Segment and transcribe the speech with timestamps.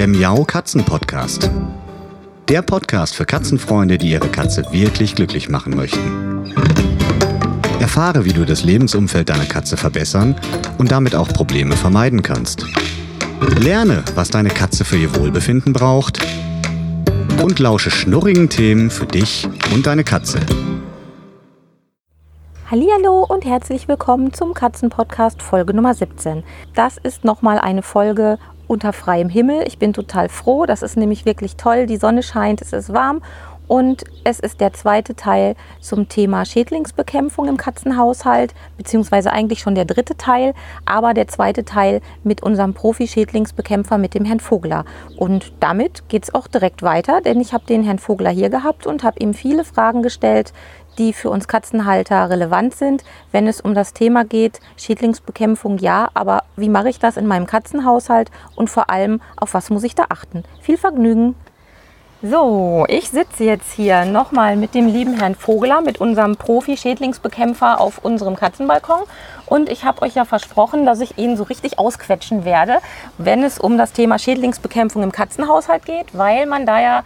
[0.00, 1.50] der Miau Katzen Podcast.
[2.48, 6.54] Der Podcast für Katzenfreunde, die ihre Katze wirklich glücklich machen möchten.
[7.80, 10.36] Erfahre, wie du das Lebensumfeld deiner Katze verbessern
[10.78, 12.64] und damit auch Probleme vermeiden kannst.
[13.58, 16.18] Lerne, was deine Katze für ihr Wohlbefinden braucht
[17.42, 20.40] und lausche schnurrigen Themen für dich und deine Katze.
[22.70, 26.44] Hallo und herzlich willkommen zum Katzenpodcast Folge Nummer 17.
[26.74, 28.38] Das ist nochmal eine Folge
[28.70, 29.64] unter freiem Himmel.
[29.66, 31.86] Ich bin total froh, das ist nämlich wirklich toll.
[31.86, 33.20] Die Sonne scheint, es ist warm
[33.66, 39.84] und es ist der zweite Teil zum Thema Schädlingsbekämpfung im Katzenhaushalt, beziehungsweise eigentlich schon der
[39.84, 40.54] dritte Teil,
[40.86, 44.84] aber der zweite Teil mit unserem Profi-Schädlingsbekämpfer, mit dem Herrn Vogler.
[45.16, 48.86] Und damit geht es auch direkt weiter, denn ich habe den Herrn Vogler hier gehabt
[48.86, 50.52] und habe ihm viele Fragen gestellt,
[51.00, 56.44] die für uns Katzenhalter relevant sind, wenn es um das Thema geht, Schädlingsbekämpfung ja, aber
[56.56, 60.04] wie mache ich das in meinem Katzenhaushalt und vor allem, auf was muss ich da
[60.10, 60.44] achten?
[60.60, 61.34] Viel Vergnügen!
[62.22, 68.04] So, ich sitze jetzt hier nochmal mit dem lieben Herrn Vogler, mit unserem Profi-Schädlingsbekämpfer auf
[68.04, 69.04] unserem Katzenbalkon.
[69.46, 72.76] Und ich habe euch ja versprochen, dass ich ihn so richtig ausquetschen werde,
[73.16, 77.04] wenn es um das Thema Schädlingsbekämpfung im Katzenhaushalt geht, weil man da ja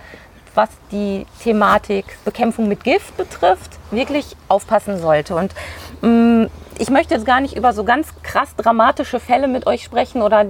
[0.55, 5.35] was die Thematik Bekämpfung mit Gift betrifft, wirklich aufpassen sollte.
[5.35, 5.55] Und
[6.03, 9.85] mh, mm, ich möchte jetzt gar nicht über so ganz krass dramatische Fälle mit euch
[9.85, 10.45] sprechen oder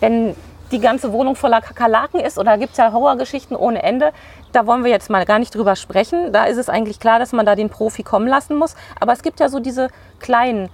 [0.00, 0.34] wenn
[0.72, 4.12] die ganze Wohnung voller Kakerlaken ist oder gibt es ja Horrorgeschichten ohne Ende.
[4.52, 6.32] Da wollen wir jetzt mal gar nicht drüber sprechen.
[6.32, 8.74] Da ist es eigentlich klar, dass man da den Profi kommen lassen muss.
[8.98, 10.70] Aber es gibt ja so diese kleinen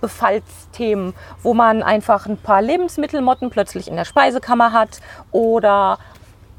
[0.00, 5.00] Befallsthemen, wo man einfach ein paar Lebensmittelmotten plötzlich in der Speisekammer hat
[5.32, 5.98] oder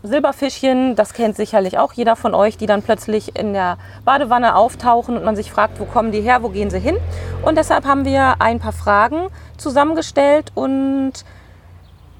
[0.03, 5.17] Silberfischchen, das kennt sicherlich auch jeder von euch, die dann plötzlich in der Badewanne auftauchen
[5.17, 6.98] und man sich fragt, wo kommen die her, wo gehen sie hin?
[7.44, 11.14] Und deshalb haben wir ein paar Fragen zusammengestellt und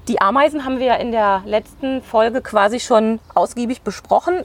[0.08, 4.42] die Ameisen haben wir ja in der letzten Folge quasi schon ausgiebig besprochen.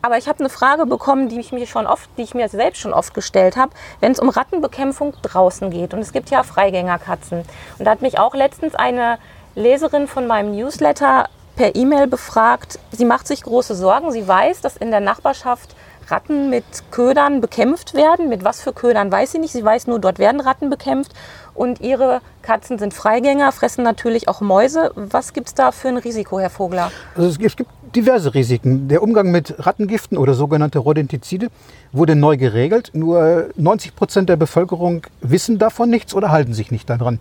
[0.00, 2.80] Aber ich habe eine Frage bekommen, die ich mir schon oft, die ich mir selbst
[2.80, 5.94] schon oft gestellt habe, wenn es um Rattenbekämpfung draußen geht.
[5.94, 7.44] Und es gibt ja Freigängerkatzen.
[7.78, 9.18] Und da hat mich auch letztens eine
[9.54, 12.78] Leserin von meinem Newsletter per E-Mail befragt.
[12.90, 14.12] Sie macht sich große Sorgen.
[14.12, 15.74] Sie weiß, dass in der Nachbarschaft
[16.08, 18.28] Ratten mit Ködern bekämpft werden.
[18.28, 19.52] Mit was für Ködern weiß sie nicht.
[19.52, 21.12] Sie weiß nur, dort werden Ratten bekämpft.
[21.54, 24.90] Und ihre Katzen sind Freigänger, fressen natürlich auch Mäuse.
[24.94, 26.90] Was gibt es da für ein Risiko, Herr Vogler?
[27.14, 28.88] Also es gibt diverse Risiken.
[28.88, 31.48] Der Umgang mit Rattengiften oder sogenannte Rodentizide
[31.92, 32.90] wurde neu geregelt.
[32.94, 37.18] Nur 90 Prozent der Bevölkerung wissen davon nichts oder halten sich nicht daran.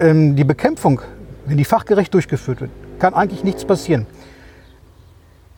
[0.00, 1.00] Ähm, die Bekämpfung,
[1.46, 4.06] wenn die fachgerecht durchgeführt wird, kann eigentlich nichts passieren.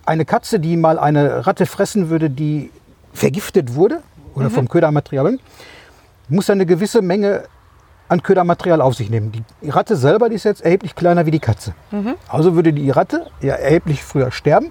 [0.05, 2.71] Eine Katze, die mal eine Ratte fressen würde, die
[3.13, 4.03] vergiftet wurde
[4.35, 4.55] oder mhm.
[4.55, 5.39] vom Ködermaterial,
[6.29, 7.45] muss eine gewisse Menge
[8.09, 9.33] an Ködermaterial auf sich nehmen.
[9.33, 11.75] Die Ratte selber die ist jetzt erheblich kleiner wie die Katze.
[11.91, 12.15] Mhm.
[12.29, 14.71] Also würde die Ratte ja erheblich früher sterben,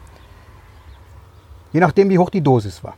[1.71, 2.95] je nachdem wie hoch die Dosis war.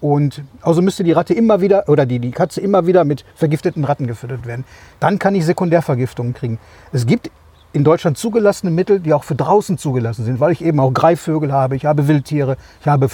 [0.00, 3.84] Und also müsste die Ratte immer wieder oder die, die Katze immer wieder mit vergifteten
[3.84, 4.64] Ratten gefüttert werden.
[4.98, 6.58] Dann kann ich Sekundärvergiftungen kriegen.
[6.92, 7.30] Es gibt
[7.72, 11.52] in Deutschland zugelassene Mittel, die auch für draußen zugelassen sind, weil ich eben auch Greifvögel
[11.52, 13.08] habe, ich habe Wildtiere, ich habe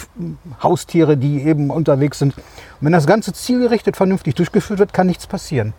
[0.61, 2.35] Haustiere, die eben unterwegs sind.
[2.37, 2.43] Und
[2.81, 5.73] wenn das Ganze zielgerichtet vernünftig durchgeführt wird, kann nichts passieren.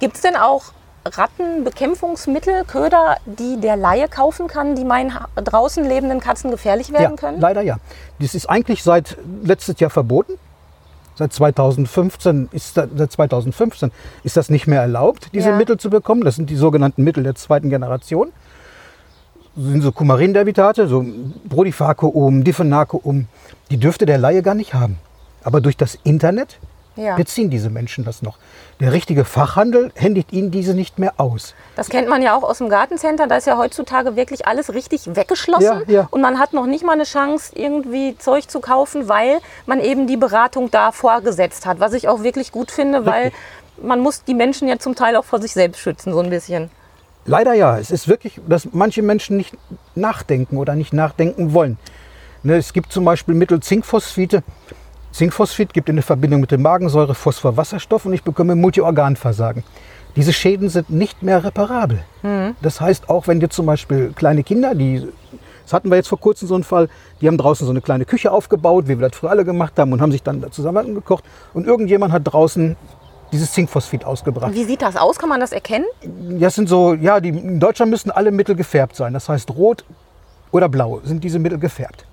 [0.00, 0.72] Gibt es denn auch
[1.04, 7.16] Rattenbekämpfungsmittel, Köder, die der Laie kaufen kann, die meinen draußen lebenden Katzen gefährlich werden ja,
[7.16, 7.40] können?
[7.40, 7.76] Leider ja.
[8.18, 10.34] Das ist eigentlich seit letztes Jahr verboten.
[11.18, 13.90] Seit 2015 ist, seit 2015
[14.22, 15.56] ist das nicht mehr erlaubt, diese ja.
[15.56, 16.22] Mittel zu bekommen.
[16.22, 18.28] Das sind die sogenannten Mittel der zweiten Generation.
[19.56, 21.04] Das sind so Kumarin-Derbitate, so
[21.48, 23.26] Brodifacoum, Diphenacoum.
[23.68, 25.00] Die dürfte der Laie gar nicht haben.
[25.42, 26.60] Aber durch das Internet
[26.98, 27.16] ja.
[27.16, 28.38] beziehen diese Menschen das noch.
[28.80, 31.54] Der richtige Fachhandel händigt ihnen diese nicht mehr aus.
[31.76, 33.26] Das kennt man ja auch aus dem Gartencenter.
[33.26, 35.82] Da ist ja heutzutage wirklich alles richtig weggeschlossen.
[35.86, 36.08] Ja, ja.
[36.10, 40.06] Und man hat noch nicht mal eine Chance, irgendwie Zeug zu kaufen, weil man eben
[40.06, 41.80] die Beratung da vorgesetzt hat.
[41.80, 43.14] Was ich auch wirklich gut finde, richtig.
[43.14, 43.32] weil
[43.82, 46.70] man muss die Menschen ja zum Teil auch vor sich selbst schützen, so ein bisschen.
[47.26, 47.78] Leider ja.
[47.78, 49.56] Es ist wirklich, dass manche Menschen nicht
[49.94, 51.78] nachdenken oder nicht nachdenken wollen.
[52.42, 54.42] Ne, es gibt zum Beispiel Mittel Zinkphosphide.
[55.12, 59.64] Zinkphosphid gibt in der Verbindung mit der Magensäure Phosphorwasserstoff und ich bekomme Multiorganversagen.
[60.16, 62.00] Diese Schäden sind nicht mehr reparabel.
[62.22, 62.56] Mhm.
[62.62, 65.06] Das heißt, auch wenn dir zum Beispiel kleine Kinder, die,
[65.64, 66.88] das hatten wir jetzt vor kurzem so einen Fall,
[67.20, 69.92] die haben draußen so eine kleine Küche aufgebaut, wie wir das früher alle gemacht haben
[69.92, 72.76] und haben sich dann zusammen gekocht und irgendjemand hat draußen
[73.32, 74.54] dieses Zinkphosphid ausgebracht.
[74.54, 75.18] Wie sieht das aus?
[75.18, 75.84] Kann man das erkennen?
[76.40, 79.12] Das sind so, ja, die, in Deutschland müssen alle Mittel gefärbt sein.
[79.12, 79.84] Das heißt, rot
[80.50, 82.07] oder blau sind diese Mittel gefärbt.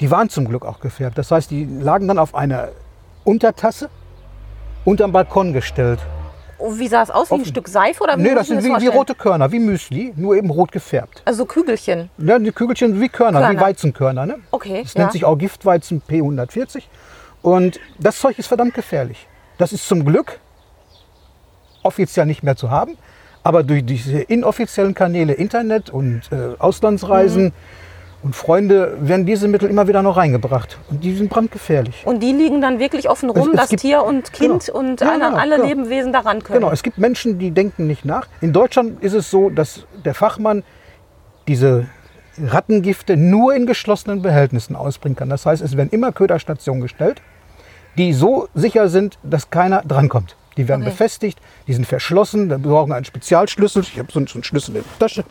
[0.00, 1.18] Die waren zum Glück auch gefärbt.
[1.18, 2.68] Das heißt, die lagen dann auf einer
[3.24, 3.88] Untertasse
[4.84, 6.00] unterm Balkon gestellt.
[6.58, 7.30] Oh, wie sah es aus?
[7.30, 7.44] Wie ein.
[7.44, 10.50] Stück Seife oder wie Nee, das sind wie, wie rote Körner, wie Müsli, nur eben
[10.50, 11.22] rot gefärbt.
[11.24, 12.10] Also Kügelchen.
[12.18, 13.60] Ja, die Kügelchen wie Körner, wie Körner.
[13.60, 14.26] Weizenkörner.
[14.26, 14.36] Ne?
[14.50, 15.00] Okay, Das ja.
[15.02, 16.84] nennt sich auch Giftweizen P140.
[17.42, 19.26] Und das Zeug ist verdammt gefährlich.
[19.58, 20.40] Das ist zum Glück
[21.82, 22.96] offiziell nicht mehr zu haben.
[23.42, 27.52] Aber durch diese inoffiziellen Kanäle Internet und äh, Auslandsreisen Mhm.
[28.24, 30.78] Und Freunde werden diese Mittel immer wieder noch reingebracht.
[30.90, 32.02] Und die sind brandgefährlich.
[32.06, 34.78] Und die liegen dann wirklich offen rum, es dass gibt- Tier und Kind Genau.
[34.78, 35.68] und Ja, alle, genau, alle genau.
[35.68, 36.60] Lebewesen daran können.
[36.60, 38.26] Genau, es gibt Menschen, die denken nicht nach.
[38.40, 40.62] In Deutschland ist es so, dass der Fachmann
[41.46, 41.86] diese
[42.42, 45.28] Rattengifte nur in geschlossenen Behältnissen ausbringen kann.
[45.28, 47.20] Das heißt, es werden immer Köderstationen gestellt,
[47.98, 50.34] die so sicher sind, dass keiner drankommt.
[50.56, 50.90] Die werden Okay.
[50.90, 53.82] befestigt, die sind verschlossen, da brauchen einen Spezialschlüssel.
[53.82, 55.24] Ich habe so einen Schlüssel in der Tasche.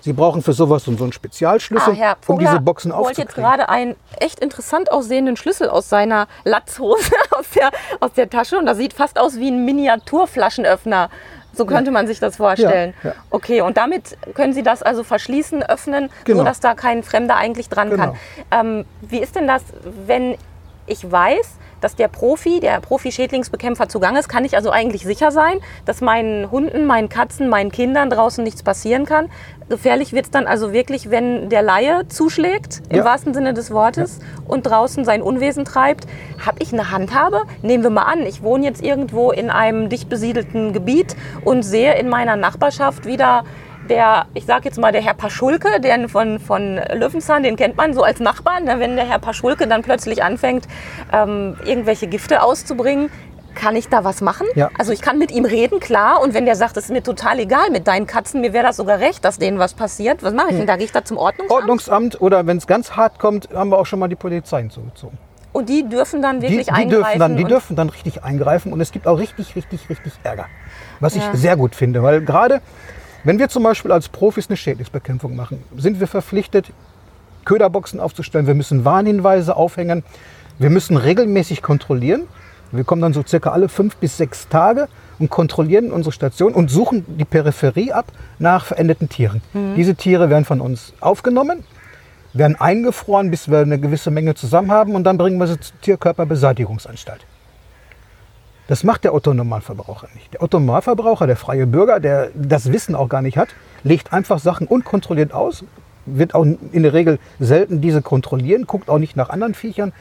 [0.00, 3.50] Sie brauchen für sowas so einen Spezialschlüssel, Ah, Herr um diese Boxen holt jetzt aufzukriegen.
[3.50, 8.66] gerade einen echt interessant aussehenden Schlüssel aus seiner Latzhose aus der, aus der Tasche und
[8.66, 11.10] das sieht fast aus wie ein Miniaturflaschenöffner.
[11.54, 12.94] So könnte man sich das vorstellen.
[13.02, 13.16] Ja, ja.
[13.30, 16.38] Okay, und damit können Sie das also verschließen, öffnen, Genau.
[16.40, 18.02] sodass da kein Fremder eigentlich dran Genau.
[18.02, 18.16] kann.
[18.52, 19.62] Ähm, wie ist denn das,
[20.06, 20.36] wenn
[20.88, 25.60] ich weiß, dass der Profi, der Profi-Schädlingsbekämpfer zugange ist, kann ich also eigentlich sicher sein,
[25.84, 29.30] dass meinen Hunden, meinen Katzen, meinen Kindern draußen nichts passieren kann.
[29.68, 33.04] Gefährlich wird es dann also wirklich, wenn der Laie zuschlägt, im Ja.
[33.04, 36.06] wahrsten Sinne des Wortes, und draußen sein Unwesen treibt.
[36.44, 37.42] Habe ich eine Handhabe?
[37.62, 41.14] Nehmen wir mal an, ich wohne jetzt irgendwo in einem dicht besiedelten Gebiet
[41.44, 43.44] und sehe in meiner Nachbarschaft wieder
[43.88, 47.94] der, ich sage jetzt mal, der Herr Paschulke, der von, von Löwenzahn, den kennt man
[47.94, 48.64] so als Nachbarn.
[48.64, 48.76] Ne?
[48.78, 50.66] Wenn der Herr Paschulke dann plötzlich anfängt,
[51.12, 53.10] ähm, irgendwelche Gifte auszubringen,
[53.54, 54.46] kann ich da was machen?
[54.54, 54.70] Ja.
[54.78, 56.20] Also ich kann mit ihm reden, klar.
[56.22, 58.76] Und wenn der sagt, es ist mir total egal mit deinen Katzen, mir wäre das
[58.76, 60.22] sogar recht, dass denen was passiert.
[60.22, 60.76] Was mache ich denn da?
[60.76, 61.60] Gehe ich da zum Ordnungsamt?
[61.60, 65.18] Ordnungsamt oder wenn es ganz hart kommt, haben wir auch schon mal die Polizei hinzugezogen.
[65.52, 66.90] Und die dürfen dann Die, wirklich die, eingreifen.
[66.90, 70.46] dürfen dann, die dürfen dann richtig eingreifen und es gibt auch richtig, richtig, richtig Ärger.
[71.00, 71.22] Was Ja.
[71.32, 72.60] ich sehr gut finde, weil gerade
[73.28, 76.72] wenn wir zum Beispiel als Profis eine Schädlingsbekämpfung machen, sind wir verpflichtet,
[77.44, 78.46] Köderboxen aufzustellen.
[78.46, 80.02] Wir müssen Warnhinweise aufhängen.
[80.58, 82.22] Wir müssen regelmäßig kontrollieren.
[82.72, 84.88] Wir kommen dann so circa alle fünf bis sechs Tage
[85.18, 88.06] und kontrollieren unsere Station und suchen die Peripherie ab
[88.38, 89.42] nach verendeten Tieren.
[89.52, 89.74] Mhm.
[89.74, 91.64] Diese Tiere werden von uns aufgenommen,
[92.32, 95.78] werden eingefroren, bis wir eine gewisse Menge zusammen haben und dann bringen wir sie zur
[95.82, 97.26] Tierkörperbeseitigungsanstalt.
[98.68, 100.34] Das macht der Otto-Normalverbraucher nicht.
[100.34, 103.48] Der Otto-Normalverbraucher, der freie Bürger, der das Wissen auch gar nicht hat,
[103.82, 105.64] legt einfach Sachen unkontrolliert aus,
[106.06, 109.92] wird auch in der Regel selten diese kontrollieren, guckt auch nicht nach anderen Viechern.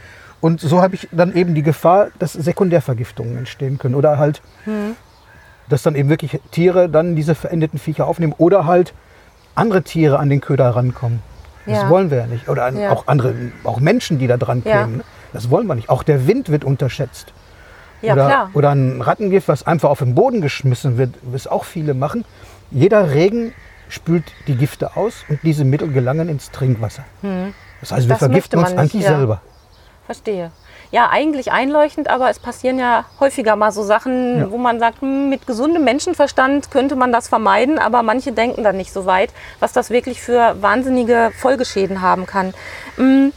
[0.42, 4.42] Und so habe ich dann eben die Gefahr, dass Sekundärvergiftungen entstehen können oder halt,
[5.70, 8.94] dass dann eben wirklich Tiere dann diese verendeten Viecher aufnehmen oder halt
[9.56, 11.22] andere Tiere an den Köder rankommen.
[11.66, 11.90] Das Ja.
[11.90, 12.48] wollen wir ja nicht.
[12.50, 12.92] Oder an, Ja.
[12.92, 14.84] auch andere, auch Menschen, die da dran Ja.
[14.84, 14.98] kleben.
[14.98, 15.04] ne?
[15.34, 15.90] Das wollen wir nicht.
[15.90, 17.34] Auch der Wind wird unterschätzt.
[18.02, 18.50] Ja, oder, klar.
[18.54, 22.26] oder ein Rattengift, was einfach auf den Boden geschmissen wird, was auch viele machen.
[22.72, 23.54] Jeder Regen
[23.90, 27.06] spült die Gifte aus und diese Mittel gelangen ins Trinkwasser.
[27.80, 29.18] Das heißt, wir Das vergiften uns nicht, eigentlich ja.
[29.18, 29.42] selber.
[30.06, 30.52] Verstehe.
[30.90, 34.52] Ja, eigentlich einleuchtend, aber es passieren ja häufiger mal so Sachen, Ja.
[34.52, 38.78] wo man sagt, hm, mit gesundem Menschenverstand könnte man das vermeiden, aber manche denken dann
[38.78, 42.54] nicht so weit, was das wirklich für wahnsinnige Folgeschäden haben kann.
[42.96, 43.34] Hm,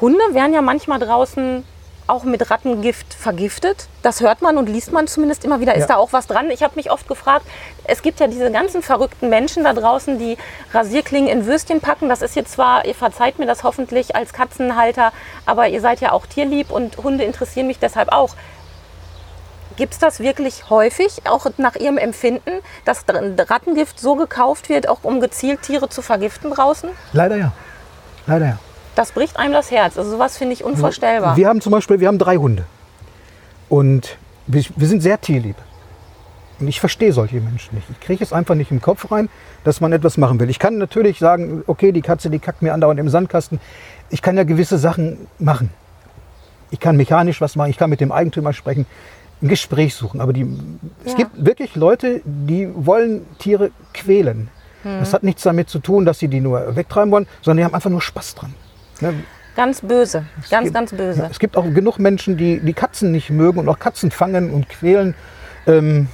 [0.00, 1.64] Hunde werden ja manchmal draußen
[2.12, 3.88] auch mit Rattengift vergiftet.
[4.02, 5.74] Das hört man und liest man zumindest immer wieder.
[5.74, 5.94] Ist Ja.
[5.94, 6.50] da auch was dran?
[6.50, 7.46] Ich habe mich oft gefragt,
[7.84, 10.36] es gibt ja diese ganzen verrückten Menschen da draußen, die
[10.72, 12.08] Rasierklingen in Würstchen packen.
[12.08, 15.12] Das ist jetzt zwar, ihr verzeiht mir das hoffentlich als Katzenhalter,
[15.46, 18.34] aber ihr seid ja auch tierlieb und Hunde interessieren mich deshalb auch.
[19.76, 22.50] Gibt es das wirklich häufig, auch nach Ihrem Empfinden,
[22.84, 26.90] dass Rattengift so gekauft wird, auch um gezielt Tiere zu vergiften draußen?
[27.14, 27.52] Leider ja.
[28.26, 28.58] Leider ja.
[28.94, 29.96] Das bricht einem das Herz.
[29.98, 31.36] Also sowas finde ich unvorstellbar.
[31.36, 32.64] Wir haben zum Beispiel, wir haben drei Hunde.
[33.68, 35.56] Und wir, wir sind sehr tierlieb.
[36.60, 37.88] Und ich verstehe solche Menschen nicht.
[37.90, 39.28] Ich kriege es einfach nicht im Kopf rein,
[39.64, 40.50] dass man etwas machen will.
[40.50, 43.60] Ich kann natürlich sagen, okay, die Katze, die kackt mir andauernd im Sandkasten.
[44.10, 45.70] Ich kann ja gewisse Sachen machen.
[46.70, 48.86] Ich kann mechanisch was machen, ich kann mit dem Eigentümer sprechen,
[49.42, 50.20] ein Gespräch suchen.
[50.20, 50.46] Aber die,
[51.04, 51.18] es Ja.
[51.18, 54.48] gibt wirklich Leute, die wollen Tiere quälen.
[54.84, 57.74] Das hat nichts damit zu tun, dass sie die nur wegtreiben wollen, sondern die haben
[57.74, 58.52] einfach nur Spaß dran.
[59.02, 59.14] Ne?
[59.54, 60.24] Ganz böse.
[60.50, 61.28] Ganz, gibt- ganz böse.
[61.30, 64.68] Es gibt auch genug Menschen, die die Katzen nicht mögen und auch Katzen fangen und
[64.68, 65.14] quälen.
[65.66, 66.08] Ähm,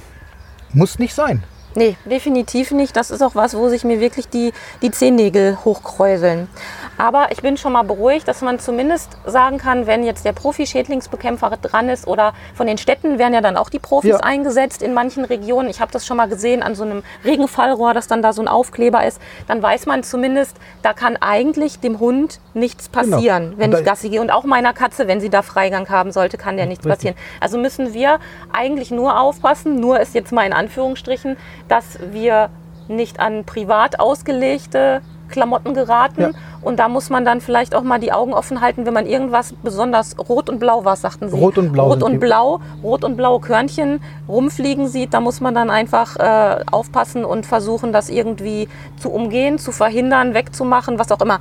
[0.73, 1.43] muss nicht sein.
[1.79, 2.93] Nee, definitiv nicht.
[2.97, 6.49] Das ist auch was, wo sich mir wirklich die, die Zehennägel hochkräuseln.
[6.97, 11.51] Aber ich bin schon mal beruhigt, dass man zumindest sagen kann, wenn jetzt der Profi-Schädlingsbekämpfer
[11.61, 14.17] dran ist oder von den Städten werden ja dann auch die Profis Ja.
[14.17, 15.69] eingesetzt in manchen Regionen.
[15.69, 18.49] Ich habe das schon mal gesehen an so einem Regenfallrohr, dass dann da so ein
[18.49, 19.21] Aufkleber ist.
[19.47, 23.85] Dann weiß man zumindest, da kann eigentlich dem Hund nichts passieren, wenn Und da- ich
[23.85, 24.19] Gassi gehe.
[24.19, 26.97] Und auch meiner Katze, wenn sie da Freigang haben sollte, kann der nichts Richtig.
[27.13, 27.15] passieren.
[27.39, 28.19] Also müssen wir
[28.51, 31.37] eigentlich nur aufpassen, nur ist jetzt mal in Anführungsstrichen,
[31.69, 32.49] dass wir
[32.89, 36.21] nicht an privat ausgelegte Klamotten geraten.
[36.21, 36.29] Ja.
[36.61, 39.53] Und da muss man dann vielleicht auch mal die Augen offen halten, wenn man irgendwas
[39.63, 41.37] besonders rot und blau was, sagten Sie.
[41.37, 45.13] Rot und blau Rot und blau, rot und blaue Körnchen rumfliegen sieht.
[45.13, 50.33] Da muss man dann einfach äh, aufpassen und versuchen, das irgendwie zu umgehen, zu verhindern,
[50.33, 51.39] wegzumachen, was auch immer.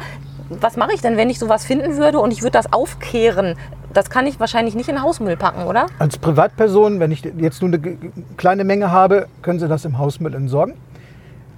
[0.50, 3.54] Was mache ich denn, wenn ich sowas finden würde und ich würde das aufkehren?
[3.92, 5.86] Das kann ich wahrscheinlich nicht in Hausmüll packen, oder?
[5.98, 7.98] Als Privatperson, wenn ich jetzt nur eine
[8.36, 10.74] kleine Menge habe, können Sie das im Hausmüll entsorgen.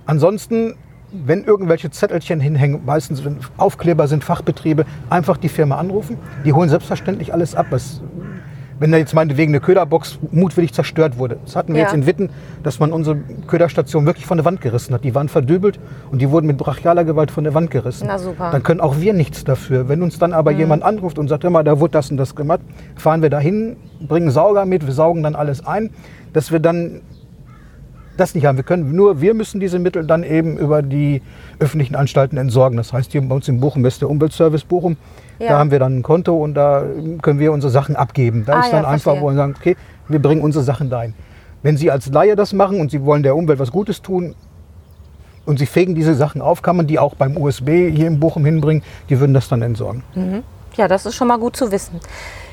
[0.07, 0.75] Ansonsten,
[1.13, 3.23] wenn irgendwelche Zettelchen hinhängen, meistens
[3.57, 6.19] Aufkleber sind, Fachbetriebe, einfach die Firma anrufen.
[6.45, 7.67] Die holen selbstverständlich alles ab.
[7.71, 8.01] Was,
[8.81, 11.37] wenn da jetzt meinetwegen eine Köderbox mutwillig zerstört wurde.
[11.45, 11.87] Das hatten wir Ja.
[11.87, 12.31] jetzt in Witten,
[12.63, 15.05] dass man unsere Köderstation wirklich von der Wand gerissen hat.
[15.05, 15.79] Die waren verdübelt
[16.11, 18.07] und die wurden mit brachialer Gewalt von der Wand gerissen.
[18.09, 18.51] Na super.
[18.51, 19.89] Dann können auch wir nichts dafür.
[19.89, 20.37] Wenn uns dann Mhm.
[20.37, 22.61] aber jemand anruft und sagt, mal, da wurde das und das gemacht,
[22.97, 25.91] fahren wir dahin, bringen Sauger mit, wir saugen dann alles ein,
[26.33, 27.03] dass wir dann
[28.21, 28.57] das nicht haben.
[28.57, 31.23] Wir können nur, wir müssen diese Mittel dann eben über die
[31.59, 32.77] öffentlichen Anstalten entsorgen.
[32.77, 34.97] Das heißt, hier bei uns in Bochum ist der Umweltservice Bochum.
[35.39, 35.49] Ja.
[35.49, 36.85] Da haben wir dann ein Konto und da
[37.23, 38.45] können wir unsere Sachen abgeben.
[38.47, 39.23] Da Ah, ist dann ja, einfach, verstehe.
[39.23, 39.77] wo wir sagen, okay,
[40.09, 41.15] wir bringen unsere Sachen dahin.
[41.63, 44.35] Wenn Sie als Laie das machen und Sie wollen der Umwelt was Gutes tun
[45.47, 48.45] und Sie fegen diese Sachen auf, kann man die auch beim USB hier in Bochum
[48.45, 48.83] hinbringen.
[49.09, 50.03] Die würden das dann entsorgen.
[50.77, 52.01] Ja, das ist schon mal gut zu wissen.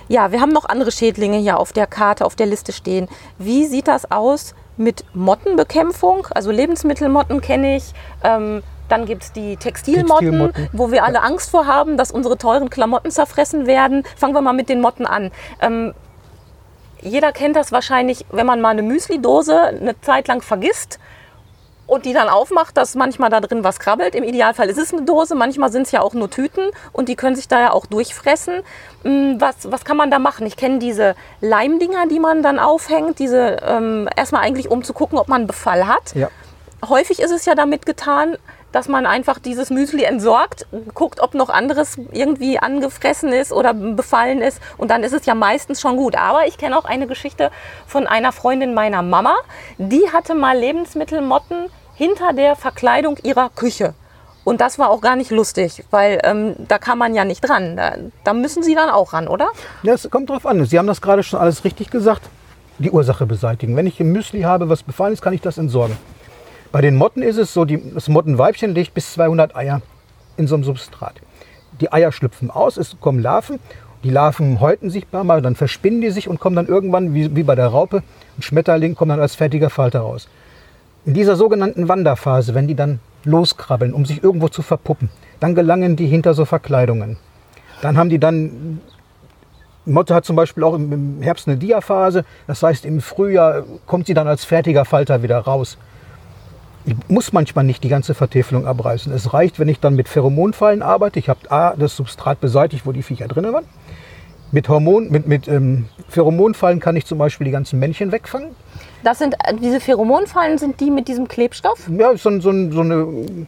[0.10, 3.08] Ja, wir haben noch andere Schädlinge hier auf der Karte, auf der Liste stehen.
[3.38, 6.28] Wie sieht das aus mit Mottenbekämpfung?
[6.32, 7.94] Also Lebensmittelmotten kenne ich.
[8.24, 10.70] Ähm, dann gibt es die Textilmotten, Textilmotten.
[10.72, 14.04] wo wir alle Angst vor haben, dass unsere teuren Klamotten zerfressen werden.
[14.16, 15.32] Fangen wir mal mit den Motten an.
[15.62, 15.94] Ähm,
[17.02, 21.00] jeder kennt das wahrscheinlich, wenn man mal eine Müsli-Dose eine Zeit lang vergisst
[21.88, 24.14] und die dann aufmacht, dass manchmal da drin was krabbelt.
[24.14, 27.16] Im Idealfall ist es eine Dose, manchmal sind es ja auch nur Tüten und die
[27.16, 28.62] können sich da ja auch durchfressen.
[29.04, 30.46] Mm, Was, was kann man da machen?
[30.46, 35.18] Ich kenne diese Leimdinger, die man dann aufhängt, diese ähm, erstmal eigentlich um zu gucken,
[35.18, 36.14] ob man einen Befall hat.
[36.14, 36.30] Ja.
[36.88, 38.38] Häufig ist es ja damit getan,
[38.72, 44.42] dass man einfach dieses Müsli entsorgt, guckt, ob noch anderes irgendwie angefressen ist oder befallen
[44.42, 46.16] ist und dann ist es ja meistens schon gut.
[46.16, 47.50] Aber ich kenne auch eine Geschichte
[47.88, 49.36] von einer Freundin meiner Mama,
[49.78, 53.96] die hatte mal Lebensmittelmotten hinter der Verkleidung ihrer Küche.
[54.44, 57.76] Und das war auch gar nicht lustig, weil ähm, da kann man ja nicht dran.
[57.76, 59.50] Da, da müssen Sie dann auch ran, oder?
[59.84, 60.64] Ja, es kommt drauf an.
[60.66, 62.22] Sie haben das gerade schon alles richtig gesagt.
[62.78, 63.76] Die Ursache beseitigen.
[63.76, 65.98] Wenn ich ein Müsli habe, was befallen ist, kann ich das entsorgen.
[66.72, 69.82] Bei den Motten ist es so, die, das Mottenweibchen legt bis 200 Eier
[70.38, 71.16] in so einem Substrat.
[71.82, 73.60] Die Eier schlüpfen aus, es kommen Larven.
[74.04, 77.36] Die Larven häuten sich ein mal, dann verspinnen die sich und kommen dann irgendwann, wie,
[77.36, 78.04] wie bei der Raupe,
[78.38, 80.30] ein Schmetterling, kommt dann als fertiger Falter raus.
[81.08, 85.10] In dieser sogenannten Wanderphase, wenn die dann loskrabbeln, um sich irgendwo zu verpuppen,
[85.40, 87.16] dann gelangen die hinter so Verkleidungen.
[87.82, 88.82] Dann haben die dann
[89.86, 92.26] Motte hat zum Beispiel auch im- Herbst eine Diaphase.
[92.46, 95.78] Das heißt, im Frühjahr kommt sie dann als fertiger Falter wieder raus.
[96.84, 99.14] Ich muss manchmal nicht die ganze Vertäfelung abreißen.
[99.14, 101.20] Es reicht, wenn ich dann mit Pheromonfallen arbeite.
[101.20, 103.64] Ich habe A, das Substrat beseitigt, wo die Viecher drin waren.
[104.52, 108.50] Mit, Hormon, mit, mit ähm, Pheromonfallen kann ich zum Beispiel die ganzen Männchen wegfangen.
[109.04, 111.88] Das sind äh, diese Pheromonfallen, sind die mit diesem Klebstoff?
[111.90, 113.08] Ja, so, so, so eine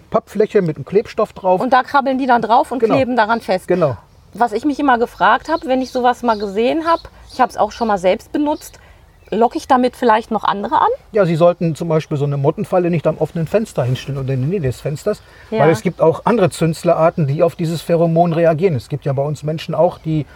[0.10, 1.60] Pappfläche mit einem Klebstoff drauf.
[1.62, 2.96] Und da krabbeln die dann drauf und Genau.
[2.96, 3.68] kleben daran fest.
[3.68, 3.98] genau.
[4.34, 7.02] Was ich mich immer gefragt habe, wenn ich sowas mal gesehen habe,
[7.34, 8.80] ich habe es auch schon mal selbst benutzt,
[9.32, 10.88] locke ich damit vielleicht noch andere an?
[11.14, 14.42] Ja, Sie sollten zum Beispiel so eine Mottenfalle nicht am offenen Fenster hinstellen oder in
[14.42, 15.60] der Nähe des Fensters, Ja.
[15.62, 18.76] weil es gibt auch andere Zünslerarten, die auf dieses Pheromon reagieren.
[18.76, 20.28] Es gibt ja bei uns Menschen auch, die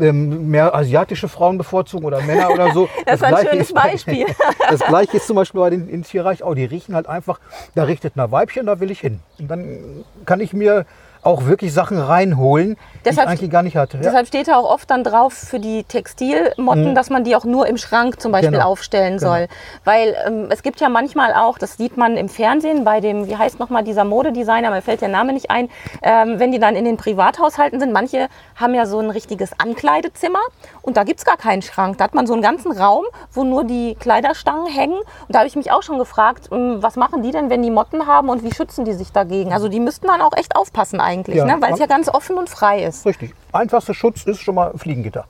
[0.00, 2.88] ähm, mehr asiatische Frauen bevorzugen oder Männer oder so.
[3.04, 4.26] Das ist ein Gleiche schönes bei- Beispiel.
[4.70, 6.54] das gleiche ist zum Beispiel bei den im Tierreich auch.
[6.54, 7.40] Die riechen halt einfach,
[7.74, 9.20] da richtet ein Weibchen, da will ich hin.
[9.38, 10.86] Und dann kann ich mir
[11.22, 13.96] auch wirklich Sachen reinholen, die Deshalb- ich eigentlich gar nicht hatte.
[13.98, 14.02] Ja?
[14.02, 17.66] Deshalb steht da auch oft dann drauf für die Textilmotten, dass man die auch nur
[17.66, 18.66] im Schrank zum Beispiel Genau.
[18.66, 19.30] aufstellen Genau.
[19.32, 19.48] soll.
[19.84, 23.36] Weil ähm, es gibt ja manchmal auch, das sieht man im Fernsehen bei dem, wie
[23.36, 25.68] heißt nochmal dieser Modedesigner, mir fällt der Name nicht ein,
[26.02, 30.40] ähm, wenn die dann in den Privathaushalten sind, manche haben ja so ein richtiges Ankleidezimmer
[30.82, 31.98] und da gibt es gar keinen Schrank.
[31.98, 34.96] Da hat man so einen ganzen Raum, wo nur die Kleiderstangen hängen.
[34.96, 37.70] Und da habe ich mich auch schon gefragt, ähm, was machen die denn, wenn die
[37.70, 39.52] Motten haben und wie schützen die sich dagegen?
[39.52, 41.44] Also die müssten dann auch echt aufpassen eigentlich, Ja.
[41.44, 41.56] ne?
[41.60, 43.06] weil es ja ganz offen und frei ist.
[43.06, 43.34] Richtig.
[43.52, 45.24] Einfachster Schutz ist schon mal Fliegengitter.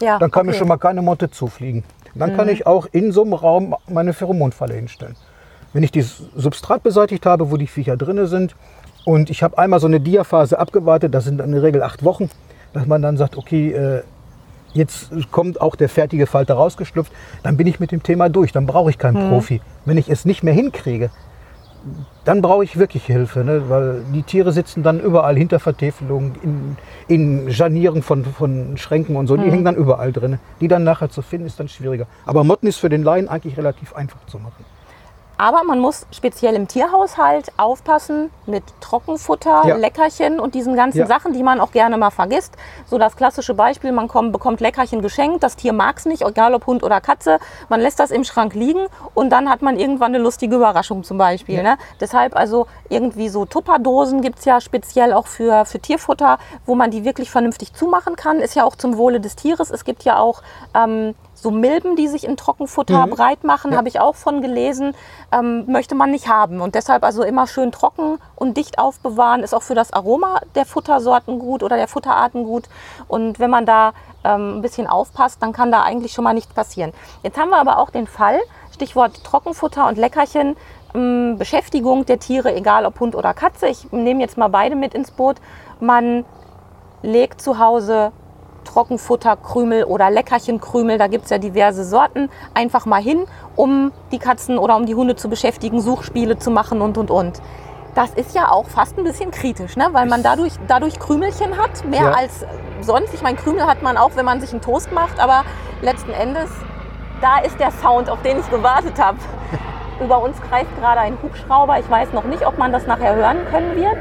[0.00, 0.56] Ja, Dann kann mir okay.
[0.56, 0.58] Mhm.
[0.60, 1.84] schon mal keine Motte zufliegen.
[2.14, 5.16] Dann kann ich auch in so einem Raum meine Pheromonfalle hinstellen.
[5.72, 8.54] Wenn ich das Substrat beseitigt habe, wo die Viecher drin sind,
[9.04, 12.30] und ich habe einmal so eine Diaphase abgewartet, das sind in der Regel acht Wochen,
[12.72, 14.02] dass man dann sagt, okay, äh,
[14.72, 17.12] jetzt kommt auch der fertige Falter rausgeschlüpft,
[17.42, 19.60] dann bin ich mit dem Thema durch, dann brauche ich keinen Profi.
[19.84, 21.10] Wenn ich es nicht mehr hinkriege,
[22.24, 23.68] dann brauche ich wirklich Hilfe, ne?
[23.68, 26.76] weil die Tiere sitzen dann überall hinter Vertäfelungen, in,
[27.08, 30.38] in Janieren von, von Schränken und so, die hängen dann überall drin.
[30.60, 32.06] Die dann nachher zu finden, ist dann schwieriger.
[32.24, 34.64] Aber Motten ist für den Laien eigentlich relativ einfach zu machen.
[35.36, 39.76] Aber man muss speziell im Tierhaushalt aufpassen mit Trockenfutter, Ja.
[39.76, 41.06] Leckerchen und diesen ganzen Ja.
[41.06, 42.54] Sachen, die man auch gerne mal vergisst.
[42.86, 46.54] So das klassische Beispiel, man kommt, bekommt Leckerchen geschenkt, das Tier mag es nicht, egal
[46.54, 47.38] ob Hund oder Katze.
[47.68, 51.18] Man lässt das im Schrank liegen und dann hat man irgendwann eine lustige Überraschung zum
[51.18, 51.62] Beispiel.
[51.62, 51.78] Ne?
[52.00, 56.90] Deshalb also irgendwie so Tupperdosen gibt es ja speziell auch für, für Tierfutter, wo man
[56.90, 58.38] die wirklich vernünftig zumachen kann.
[58.38, 59.70] Ist ja auch zum Wohle des Tieres.
[59.70, 60.42] Es gibt ja auch
[60.74, 61.14] ähm,
[61.44, 63.76] so Milben, die sich in Trockenfutter breit machen, Ja.
[63.78, 64.96] habe ich auch von gelesen,
[65.30, 66.62] ähm, möchte man nicht haben.
[66.62, 70.64] Und deshalb also immer schön trocken und dicht aufbewahren, ist auch für das Aroma der
[70.64, 72.64] Futtersorten gut oder der Futterarten gut.
[73.08, 73.92] Und wenn man da
[74.24, 76.92] ähm, ein bisschen aufpasst, dann kann da eigentlich schon mal nichts passieren.
[77.22, 78.40] Jetzt haben wir aber auch den Fall,
[78.72, 80.56] Stichwort Trockenfutter und Leckerchen,
[80.94, 83.66] ähm, Beschäftigung der Tiere, egal ob Hund oder Katze.
[83.66, 85.36] Ich nehme jetzt mal beide mit ins Boot.
[85.78, 86.24] Man
[87.02, 88.12] legt zu Hause
[88.74, 94.58] Trockenfutterkrümel oder Leckerchenkrümel, da gibt es ja diverse Sorten, einfach mal hin, um die Katzen
[94.58, 97.40] oder um die Hunde zu beschäftigen, Suchspiele zu machen und und und.
[97.94, 99.88] Das ist ja auch fast ein bisschen kritisch, ne?
[99.92, 102.10] weil man dadurch, dadurch Krümelchen hat, mehr Ja.
[102.10, 102.44] als
[102.80, 103.14] sonst.
[103.14, 105.44] Ich meine, Krümel hat man auch, wenn man sich einen Toast macht, aber
[105.80, 106.50] letzten Endes,
[107.20, 109.18] da ist der Sound, auf den ich gewartet habe.
[110.04, 111.78] Über uns kreist gerade ein Hubschrauber.
[111.78, 113.98] Ich weiß noch nicht, ob man das nachher hören können wird,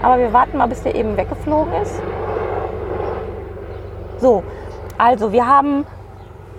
[0.00, 2.00] aber wir warten mal, bis der eben weggeflogen ist.
[4.22, 4.44] So,
[4.98, 5.84] also wir haben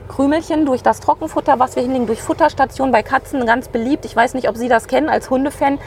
[0.10, 4.04] Krümelchen durch das Trockenfutter, was wir hinlegen, durch Futterstationen bei Katzen, ganz beliebt.
[4.04, 5.80] Ich weiß nicht, ob Sie das kennen als Hundefan.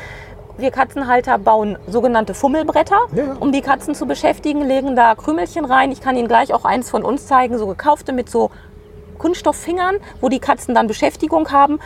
[0.56, 3.36] Wir Katzenhalter bauen sogenannte Fummelbretter, Ja.
[3.40, 5.92] um die Katzen zu beschäftigen, legen da Krümelchen rein.
[5.92, 8.50] Ich kann Ihnen gleich auch eins von uns zeigen, so gekaufte mit so
[9.18, 11.78] Kunststofffingern, wo die Katzen dann Beschäftigung haben.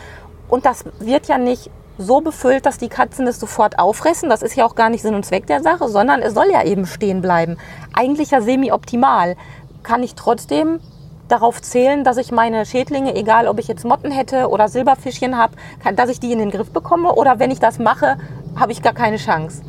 [0.47, 4.29] Und das wird ja nicht so befüllt, dass die Katzen es sofort auffressen.
[4.29, 6.63] Das ist ja auch gar nicht Sinn und Zweck der Sache, sondern es soll ja
[6.63, 7.57] eben stehen bleiben.
[7.93, 9.35] Eigentlich ja semi-optimal.
[9.83, 10.79] Kann ich trotzdem
[11.27, 15.53] darauf zählen, dass ich meine Schädlinge, egal ob ich jetzt Motten hätte oder Silberfischchen habe,
[15.95, 17.13] dass ich die in den Griff bekomme?
[17.13, 18.17] Oder wenn ich das mache,
[18.55, 19.61] habe ich gar keine Chance?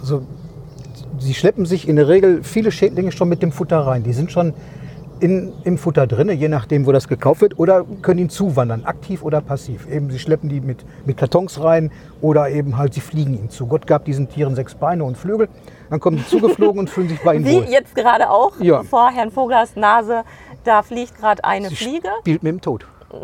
[0.00, 0.22] Also,
[1.18, 4.02] sie schleppen sich in der Regel viele Schädlinge schon mit dem Futter rein.
[4.02, 4.52] Die sind schon
[5.20, 9.22] in, im Futter drin, je nachdem, wo das gekauft wird, oder können ihn zuwandern, aktiv
[9.22, 9.86] oder passiv.
[9.90, 13.66] Eben, sie schleppen die mit, mit Kartons rein oder eben halt, sie fliegen ihnen zu.
[13.66, 15.48] Gott gab diesen Tieren sechs Beine und Flügel.
[15.90, 17.64] Dann kommen sie zugeflogen und fühlen sich bei ihnen Wie wohl.
[17.64, 18.82] jetzt gerade auch Ja.
[18.82, 20.24] vor Herrn Voglers Nase,
[20.64, 22.08] da fliegt gerade eine Sie Fliege.
[22.20, 22.86] spielt mit dem Tod.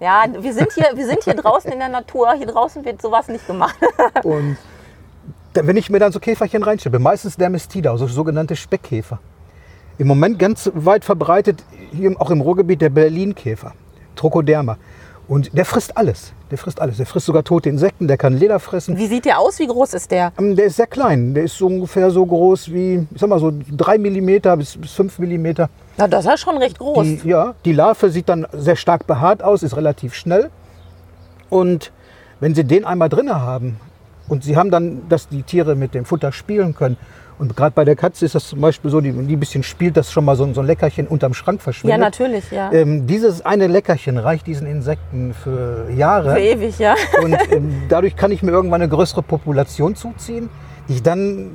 [0.00, 2.34] Ja, wir sind, hier, wir sind hier draußen in der Natur.
[2.34, 3.76] Hier draußen wird sowas nicht gemacht.
[4.22, 4.56] Und
[5.54, 9.18] wenn ich mir dann so Käferchen reinschleppe, meistens der Mestida, also sogenannte Speckkäfer.
[9.98, 13.72] Im Moment ganz weit verbreitet, hier auch im Ruhrgebiet, der Berlinkäfer,
[14.16, 14.76] Trochoderma.
[15.26, 16.32] Und der frisst alles.
[16.50, 16.98] Der frisst alles.
[16.98, 18.96] Der frisst sogar tote Insekten, der kann Leder fressen.
[18.98, 19.58] Wie sieht der aus?
[19.58, 20.32] Wie groß ist der?
[20.38, 21.32] Ähm, Der ist sehr klein.
[21.32, 24.92] Der ist so ungefähr so groß wie, ich sag mal so 3 mm bis, bis
[24.92, 25.46] 5 mm.
[25.96, 27.06] Na, das ist ja schon recht groß.
[27.06, 30.50] Die, ja, die Larve sieht dann sehr stark behaart aus, ist relativ schnell.
[31.48, 31.90] Und
[32.40, 33.78] wenn Sie den einmal drin haben
[34.28, 36.96] und Sie haben dann, dass die Tiere mit dem Futter spielen können.
[37.38, 39.96] Und gerade bei der Katze ist das zum Beispiel so, die, die ein bisschen spielt,
[39.96, 41.98] dass schon mal so, ein- so ein Leckerchen unterm Schrank ja, verschwindet.
[42.00, 42.70] natürlich, ja.
[42.72, 46.34] Ähm, dieses eine Leckerchen reicht diesen Insekten für Jahre.
[46.34, 46.94] Für ewig, ja.
[47.22, 50.48] Und ähm, dadurch kann ich mir irgendwann eine größere Population zuziehen,
[50.88, 51.50] die ich dann,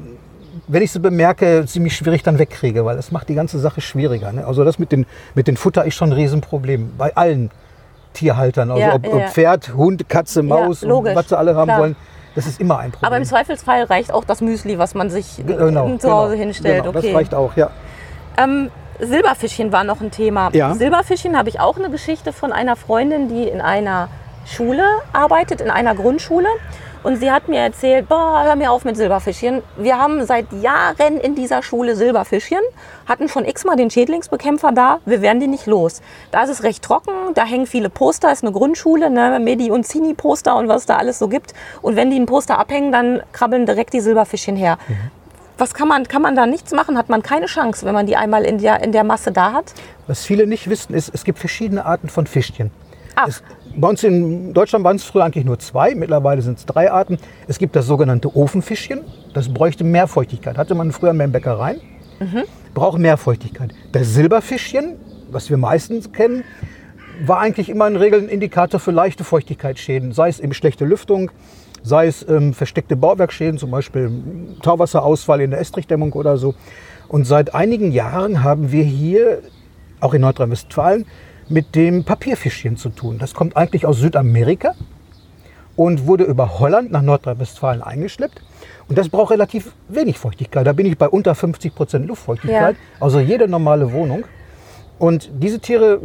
[0.68, 4.34] wenn ich sie bemerke, ziemlich schwierig dann wegkriege, weil das macht die ganze Sache schwieriger.
[4.34, 4.46] Ne?
[4.46, 7.52] Also das mit den, mit den Futter ist schon ein Riesenproblem bei allen
[8.14, 8.70] Tierhaltern.
[8.72, 9.12] Also Ja, ob, ja.
[9.14, 11.80] ob Pferd, Hund, Katze, Maus und logisch, was sie alle haben klar.
[11.80, 11.96] wollen,
[12.36, 13.08] das ist immer ein Problem.
[13.08, 16.84] Aber im Zweifelsfall reicht auch das Müsli, was man sich genau, zu Hause genau, hinstellt.
[16.84, 17.08] Genau, okay.
[17.08, 17.70] Das reicht auch, ja.
[18.38, 20.50] Ähm, Silberfischchen war noch ein Thema.
[20.54, 20.74] Ja.
[20.74, 24.10] Silberfischchen habe ich auch eine Geschichte von einer Freundin, die in einer
[24.46, 26.48] Schule arbeitet, in einer Grundschule.
[27.02, 29.62] Und sie hat mir erzählt, boah, hör mir auf mit Silberfischchen.
[29.78, 32.60] Wir haben seit Jahren in dieser Schule Silberfischchen,
[33.08, 36.02] hatten schon x-mal den Schädlingsbekämpfer da, wir werden die nicht los.
[36.32, 39.86] Da ist es recht trocken, da hängen viele Poster, ist eine Grundschule, ne, Medi- und
[39.86, 41.54] Zini-Poster und was da alles so gibt.
[41.82, 44.78] Und wenn die ein Poster abhängen, dann krabbeln direkt die Silberfischchen her.
[45.58, 46.98] Was kann man, kann man da nichts machen?
[46.98, 49.74] Hat man keine Chance, wenn man die einmal in der, in der Masse da hat?
[50.08, 52.72] Was viele nicht wissen, ist, es gibt verschiedene Arten von Fischchen.
[53.16, 53.28] Ach.
[53.28, 53.44] Es,
[53.76, 57.18] bei uns in Deutschland waren es früher eigentlich nur zwei, mittlerweile sind es drei Arten.
[57.48, 59.02] Es gibt das sogenannte Ofenfischchen,
[59.34, 60.58] das bräuchte mehr Feuchtigkeit.
[60.58, 61.80] Hatte man früher mehr in Bäckereien,
[62.74, 63.74] braucht mehr Feuchtigkeit.
[63.92, 64.96] Das Silberfischchen,
[65.32, 66.44] was wir meistens kennen,
[67.26, 71.32] war eigentlich immer in Regel ein Indikator für leichte Feuchtigkeitsschäden, sei es eben schlechte Lüftung,
[71.84, 74.12] sei es ähm, versteckte Bauwerkschäden, zum Beispiel
[74.62, 76.56] Tauwasserausfall in der Estrichdämmung oder so.
[77.08, 79.40] Und seit einigen Jahren haben wir hier,
[80.00, 81.06] auch in Nordrhein-Westfalen,
[81.50, 83.18] mit dem Papierfischchen zu tun.
[83.20, 84.74] Das kommt eigentlich aus Südamerika
[85.76, 88.42] und wurde über Holland nach Nordrhein-Westfalen eingeschleppt.
[88.88, 90.66] Und das braucht relativ wenig Feuchtigkeit.
[90.68, 93.04] Da bin ich bei unter 50 Prozent Luftfeuchtigkeit, Ja.
[93.04, 94.26] also jede normale Wohnung.
[94.98, 96.02] Und diese Tiere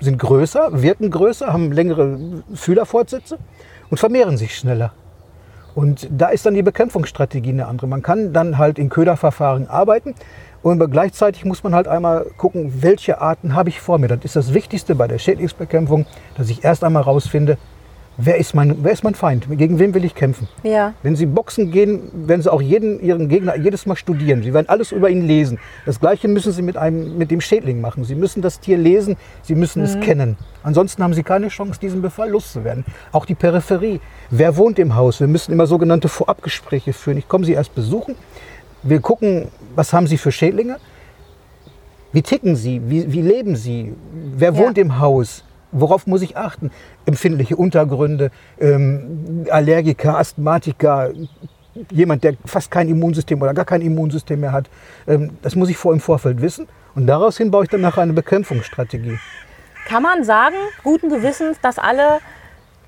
[0.00, 2.18] sind größer, wirken größer, haben längere
[2.54, 3.38] Fühlerfortsätze
[3.90, 4.92] und vermehren sich schneller.
[5.74, 7.86] Und da ist dann die Bekämpfungsstrategie eine andere.
[7.86, 10.14] Man kann dann halt in Köderverfahren arbeiten
[10.66, 14.08] und gleichzeitig muss man halt einmal gucken, welche Arten habe ich vor mir.
[14.08, 17.56] Das ist das Wichtigste bei der Schädlingsbekämpfung, dass ich erst einmal rausfinde,
[18.16, 20.48] wer ist mein, wer ist mein Feind, gegen wen will ich kämpfen.
[20.64, 20.94] Ja.
[21.04, 24.42] Wenn Sie boxen gehen, werden Sie auch jeden Ihren Gegner jedes Mal studieren.
[24.42, 25.60] Sie werden alles über ihn lesen.
[25.84, 28.02] Das Gleiche müssen Sie mit, einem, mit dem Schädling machen.
[28.02, 30.36] Sie müssen das Tier lesen, Sie müssen es kennen.
[30.64, 32.84] Ansonsten haben Sie keine Chance, diesen Befall loszuwerden.
[33.12, 34.00] Auch die Peripherie.
[34.30, 35.20] Wer wohnt im Haus?
[35.20, 37.18] Wir müssen immer sogenannte Vorabgespräche führen.
[37.18, 38.16] Ich komme Sie erst besuchen.
[38.82, 40.78] Wir gucken, was haben Sie für Schädlinge?
[42.12, 42.80] Wie ticken Sie?
[42.88, 43.94] Wie, wie leben Sie?
[44.36, 44.58] Wer Ja.
[44.58, 45.44] wohnt im Haus?
[45.72, 46.70] Worauf muss ich achten?
[47.04, 51.10] Empfindliche Untergründe, ähm, Allergiker, Asthmatiker,
[51.90, 54.70] jemand, der fast kein Immunsystem oder gar kein Immunsystem mehr hat.
[55.06, 56.66] Ähm, das muss ich vor im Vorfeld wissen.
[56.94, 59.18] Und daraus hin baue ich dann nachher eine Bekämpfungsstrategie.
[59.86, 62.18] Kann man sagen, guten Gewissens, dass alle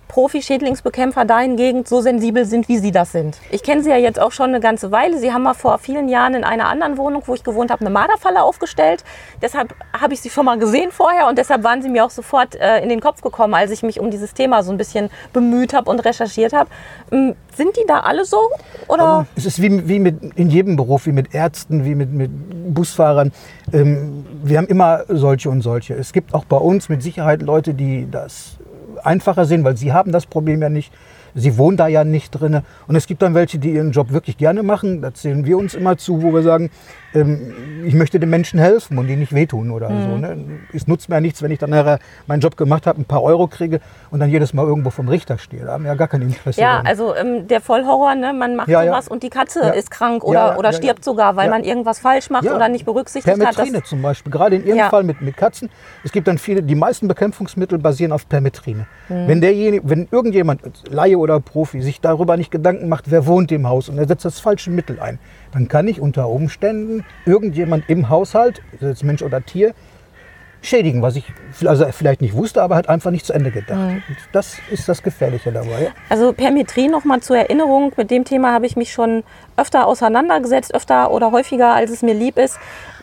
[0.09, 3.39] Profi-Schädlingsbekämpfer dahingegen so sensibel sind, wie Sie das sind?
[3.51, 5.19] Ich kenne Sie ja jetzt auch schon eine ganze Weile.
[5.19, 7.91] Sie haben mal vor vielen Jahren in einer anderen Wohnung, wo ich gewohnt habe, eine
[7.91, 9.05] Marderfalle aufgestellt.
[9.43, 12.57] Deshalb habe ich Sie schon mal gesehen vorher und deshalb waren Sie mir auch sofort
[12.57, 15.75] äh, in den Kopf gekommen, als ich mich um dieses Thema so ein bisschen bemüht
[15.75, 16.71] habe und recherchiert habe.
[17.13, 18.51] Ähm, Sind die da alle so?
[18.89, 19.27] Oder?
[19.37, 22.31] Es ist wie, wie mit, in jedem Beruf, wie mit Ärzten, wie mit, mit
[22.75, 23.33] Busfahrern.
[23.73, 25.95] Ähm, wir haben immer solche und solche.
[25.95, 28.58] Es gibt auch bei uns mit Sicherheit Leute, die das
[28.99, 30.93] einfacher sehen, weil sie haben das Problem ja nicht.
[31.35, 32.63] Sie wohnen da ja nicht drin.
[32.87, 35.03] Und es gibt dann welche, die ihren Job wirklich gerne machen.
[35.03, 36.71] Da zählen wir uns immer zu, wo wir sagen,
[37.15, 40.17] ähm, ich möchte den Menschen helfen und ihnen nicht wehtun oder so.
[40.19, 40.61] Ne?
[40.75, 43.23] Es nutzt mir ja nichts, wenn ich dann nachher meinen Job gemacht habe, ein paar
[43.23, 45.65] Euro kriege und dann jedes Mal irgendwo vom Richter stehe.
[45.65, 46.61] Da haben wir ja gar kein Interesse.
[46.61, 46.87] Ja, dran.
[46.87, 48.33] also ähm, der Vollhorror, ne?
[48.33, 48.91] man macht Ja, ja.
[48.93, 49.69] sowas und die Katze Ja.
[49.71, 51.05] ist krank Ja, oder, ja, oder ja, stirbt ja.
[51.05, 51.51] sogar, weil Ja.
[51.53, 52.55] man irgendwas falsch macht Ja.
[52.55, 53.39] oder nicht berücksichtigt hat.
[53.39, 54.89] Permetrine zum Beispiel, gerade in Ihrem Ja.
[54.91, 55.71] Fall mit, mit Katzen.
[56.05, 58.87] Es gibt dann viele, die meisten Bekämpfungsmittel basieren auf Permetrine.
[59.09, 59.29] Mhm.
[59.29, 63.67] Wenn derjenige, wenn irgendjemand, Laie oder Profi, sich darüber nicht Gedanken macht, wer wohnt im
[63.69, 65.19] Haus und er setzt das falsche Mittel ein,
[65.53, 69.75] dann kann ich unter Umständen irgendjemand im Haushalt, jetzt Mensch oder Tier,
[70.61, 71.25] schädigen, was ich
[71.65, 73.79] also vielleicht nicht wusste, aber hat einfach nicht zu Ende gedacht.
[73.79, 74.03] Mhm.
[74.33, 75.93] Das ist das Gefährliche dabei.
[76.09, 79.23] Also Permetrin nochmal zur Erinnerung, mit dem Thema habe ich mich schon
[79.57, 82.59] öfter auseinandergesetzt, öfter oder häufiger, als es mir lieb ist.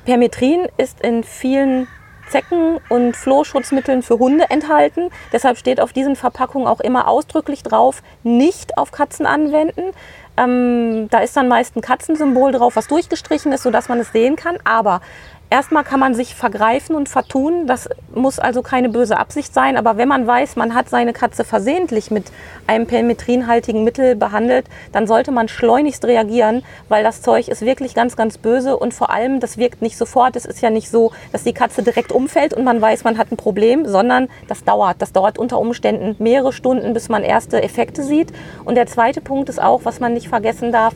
[0.05, 1.87] Permetrin ist in vielen
[2.29, 5.09] Zecken- und Flohschutzmitteln für Hunde enthalten.
[5.31, 9.91] Deshalb steht auf diesen Verpackungen auch immer ausdrücklich drauf, nicht auf Katzen anwenden.
[10.37, 14.35] Ähm, da ist dann meist ein Katzensymbol drauf, was durchgestrichen ist, sodass man es sehen
[14.35, 14.57] kann.
[14.63, 15.01] Aber
[15.49, 17.67] erstmal kann man sich vergreifen und vertun.
[17.67, 19.77] Das muss also keine böse Absicht sein.
[19.77, 22.25] Aber wenn man weiß, man hat seine Katze versehentlich mit
[22.67, 28.15] einem permetrinhaltigen Mittel behandelt, dann sollte man schleunigst reagieren, weil das Zeug ist wirklich ganz,
[28.15, 28.77] ganz böse.
[28.77, 30.35] Und vor allem, das wirkt nicht sofort.
[30.35, 33.31] Es ist ja nicht so, dass die Katze direkt umfällt und man weiß, man hat
[33.31, 35.01] ein Problem, sondern das dauert.
[35.01, 38.33] Das dauert unter Umständen mehrere Stunden, bis man erste Effekte sieht.
[38.63, 40.95] Und der zweite Punkt ist auch, was man nicht vergessen darf,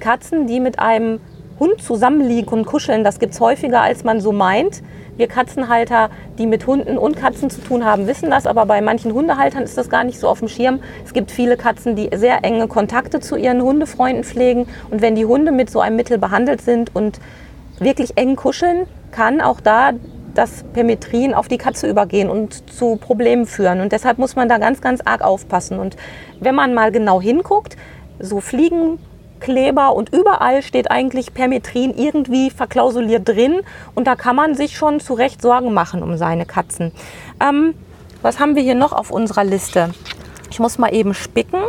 [0.00, 1.20] Katzen, die mit einem
[1.58, 4.82] Hund zusammenliegen und kuscheln, das gibt es häufiger, als man so meint.
[5.16, 9.14] Wir Katzenhalter, die mit Hunden und Katzen zu tun haben, wissen das, aber bei manchen
[9.14, 10.80] Hundehaltern ist das gar nicht so auf dem Schirm.
[11.06, 14.68] Es gibt viele Katzen, die sehr enge Kontakte zu ihren Hundefreunden pflegen.
[14.90, 17.18] Und wenn die Hunde mit so einem Mittel behandelt sind und
[17.78, 19.92] wirklich eng kuscheln, kann auch da
[20.34, 23.80] das Permetrin auf die Katze übergehen und zu Problemen führen.
[23.80, 25.78] Und deshalb muss man da ganz, ganz arg aufpassen.
[25.78, 25.96] Und
[26.40, 27.76] wenn man mal genau hinguckt,
[28.18, 28.40] so
[29.36, 33.60] Fliegenkleber und überall steht eigentlich Permetrin irgendwie verklausuliert drin.
[33.94, 36.92] Und da kann man sich schon zu Recht Sorgen machen um seine Katzen.
[37.40, 37.74] Ähm,
[38.22, 39.92] was haben wir hier noch auf unserer Liste?
[40.50, 41.62] Ich muss mal eben spicken.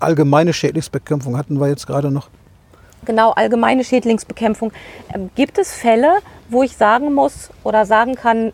[0.00, 2.28] Allgemeine Schädlingsbekämpfung hatten wir jetzt gerade noch.
[3.04, 4.72] Genau, allgemeine Schädlingsbekämpfung.
[5.12, 8.52] Ähm, Gibt es Fälle, wo ich sagen muss oder sagen kann,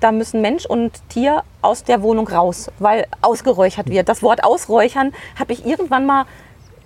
[0.00, 4.08] da müssen Mensch und Tier aus der Wohnung raus, weil ausgeräuchert wird?
[4.08, 6.26] Das Wort ausräuchern habe ich irgendwann mal,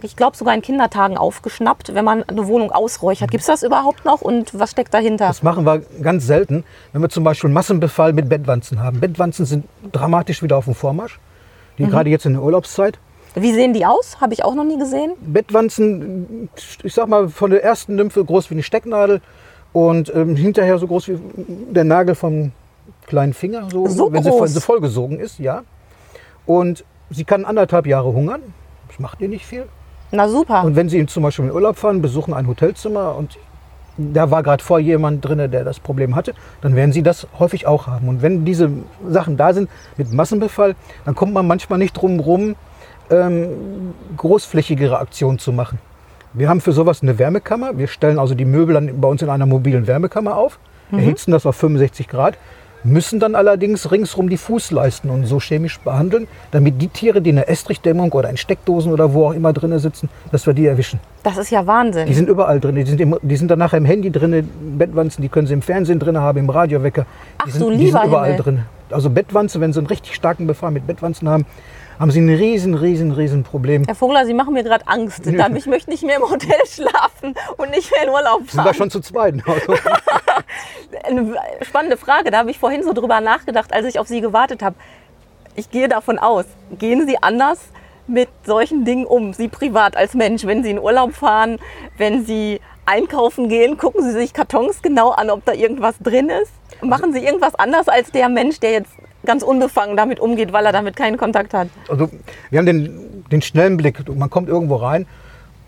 [0.02, 3.30] ich glaube sogar in Kindertagen aufgeschnappt, wenn man eine Wohnung ausräuchert.
[3.30, 5.26] Gibt es das überhaupt noch und was steckt dahinter?
[5.26, 9.00] Das machen wir ganz selten, wenn wir zum Beispiel Massenbefall mit Bettwanzen haben.
[9.00, 11.18] Bettwanzen sind dramatisch wieder auf dem Vormarsch,
[11.78, 12.98] die gerade jetzt in der Urlaubszeit.
[13.34, 14.20] Wie sehen die aus?
[14.20, 15.12] Habe ich auch noch nie gesehen.
[15.20, 16.48] Bettwanzen,
[16.82, 19.20] ich sag mal, von der ersten Nymphe groß wie eine Stecknadel
[19.72, 21.18] und ähm, hinterher so groß wie
[21.70, 22.52] der Nagel vom
[23.06, 24.40] kleinen Finger, so, So wenn, sie, groß?
[24.42, 25.62] wenn sie vollgesogen ist, ja.
[26.46, 28.40] Und sie kann anderthalb Jahre hungern.
[28.88, 29.66] Das macht ihr nicht viel.
[30.10, 30.64] Na super.
[30.64, 33.38] Und wenn Sie zum Beispiel in Urlaub fahren, besuchen ein Hotelzimmer und
[33.98, 37.66] da war gerade vor jemand drin, der das Problem hatte, dann werden Sie das häufig
[37.66, 38.08] auch haben.
[38.08, 38.70] Und wenn diese
[39.06, 42.54] Sachen da sind mit Massenbefall, dann kommt man manchmal nicht drum rum,
[43.10, 45.78] ähm, großflächigere Aktionen zu machen.
[46.32, 47.76] Wir haben für sowas eine Wärmekammer.
[47.76, 50.58] Wir stellen also die Möbel dann bei uns in einer mobilen Wärmekammer auf,
[50.92, 52.38] erhitzen das auf 65 Grad,
[52.84, 57.36] müssen dann allerdings ringsrum die Fußleisten und so chemisch behandeln, damit die Tiere, die in
[57.36, 61.00] der Estrichdämmung oder in Steckdosen oder wo auch immer drin sitzen, dass wir die erwischen.
[61.22, 62.06] Das ist ja Wahnsinn.
[62.06, 62.76] Die sind überall drin.
[62.76, 65.62] Die sind, im, die sind dann nachher im Handy drin, Bettwanzen, die können sie im
[65.62, 67.06] Fernsehen drin haben, im Radiowecker.
[67.38, 68.42] Ach die du sind, die lieber sind überall Himmel.
[68.42, 68.62] drin.
[68.90, 71.44] Also Bettwanze, wenn sie einen richtig starken Befall mit Bettwanzen haben,
[71.98, 73.84] haben sie ein riesen, riesen, riesen Problem.
[73.86, 75.22] Herr Vogler, Sie machen mir gerade Angst.
[75.26, 78.62] Dann- Ich möchte nicht mehr im Hotel schlafen und nicht mehr in Urlaub Sind wir
[78.64, 78.74] fahren.
[78.74, 79.34] schon zu zweit?
[79.46, 79.74] Also,
[81.04, 82.30] Eine spannende Frage.
[82.30, 84.76] Da habe ich vorhin so drüber nachgedacht, als ich auf Sie gewartet habe.
[85.56, 86.44] Ich gehe davon aus,
[86.78, 87.58] gehen Sie anders
[88.06, 91.58] mit solchen Dingen um, Sie privat als Mensch, wenn Sie in Urlaub fahren,
[91.98, 96.52] wenn Sie einkaufen gehen, gucken Sie sich Kartons genau an, ob da irgendwas drin ist?
[96.80, 98.92] Machen Sie irgendwas anders als der Mensch, der jetzt
[99.28, 101.68] ganz unbefangen damit umgeht, weil er damit keinen Kontakt hat?
[101.88, 102.08] also
[102.50, 103.96] wir haben den, den schnellen Blick.
[104.08, 105.06] Man kommt irgendwo rein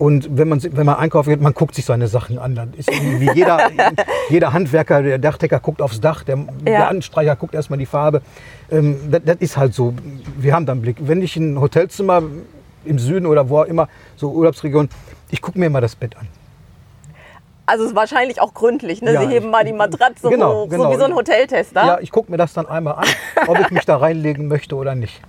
[0.01, 2.55] und wenn man, wenn man einkaufen geht, man guckt sich seine Sachen an.
[2.55, 3.69] Dann ist irgendwie jeder,
[4.31, 8.23] jeder Handwerker, der Dachdecker guckt aufs Dach, der, der Anstreicher guckt erstmal die Farbe.
[8.71, 9.93] Ähm, das, das ist halt so.
[10.39, 10.97] Wir haben da einen Blick.
[11.01, 12.23] Wenn ich in ein Hotelzimmer
[12.83, 14.89] im Süden oder wo auch immer, so Urlaubsregion,
[15.29, 16.27] ich gucke mir mal das Bett an.
[17.71, 19.01] Also wahrscheinlich auch gründlich.
[19.01, 19.13] Ne?
[19.13, 20.83] Ja, Sie heben mal die Matratze genau, hoch, genau.
[20.83, 21.85] so wie so ein Hoteltester.
[21.85, 23.07] Ja, ich gucke mir das dann einmal an,
[23.47, 25.21] ob ich mich da reinlegen möchte oder nicht.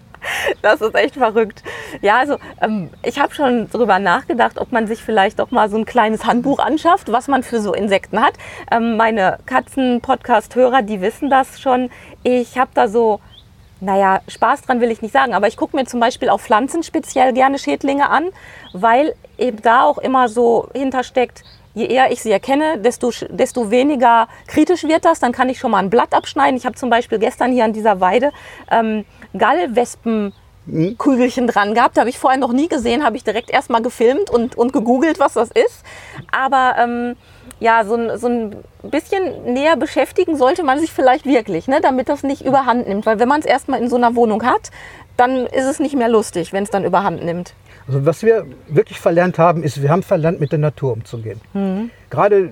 [0.60, 1.62] Das ist echt verrückt.
[2.00, 5.76] Ja, also ähm, ich habe schon darüber nachgedacht, ob man sich vielleicht doch mal so
[5.76, 8.34] ein kleines Handbuch anschafft, was man für so Insekten hat.
[8.72, 11.90] Ähm, meine Katzen-Podcast-Hörer, die wissen das schon.
[12.24, 13.20] Ich habe da so,
[13.80, 16.82] naja, Spaß dran will ich nicht sagen, aber ich gucke mir zum Beispiel auf Pflanzen
[16.82, 18.30] speziell gerne Schädlinge an,
[18.72, 24.28] weil eben da auch immer so hintersteckt, je eher ich sie erkenne, desto, desto weniger
[24.46, 25.20] kritisch wird das.
[25.20, 26.56] Dann kann ich schon mal ein Blatt abschneiden.
[26.56, 28.32] Ich habe zum Beispiel gestern hier an dieser Weide
[28.70, 29.04] ähm,
[29.36, 30.32] Gallwespen.
[30.96, 34.56] Kügelchen dran gehabt, habe ich vorher noch nie gesehen, habe ich direkt erstmal gefilmt und,
[34.56, 35.82] und gegoogelt, was das ist.
[36.30, 37.16] Aber ähm,
[37.58, 42.08] ja, so ein, so ein bisschen näher beschäftigen sollte man sich vielleicht wirklich, ne, damit
[42.08, 43.06] das nicht überhand nimmt.
[43.06, 44.70] Weil wenn man es erstmal in so einer Wohnung hat,
[45.16, 47.54] dann ist es nicht mehr lustig, wenn es dann überhand nimmt.
[47.86, 51.40] Also was wir wirklich verlernt haben, ist, wir haben verlernt, mit der Natur umzugehen.
[52.10, 52.50] Gerade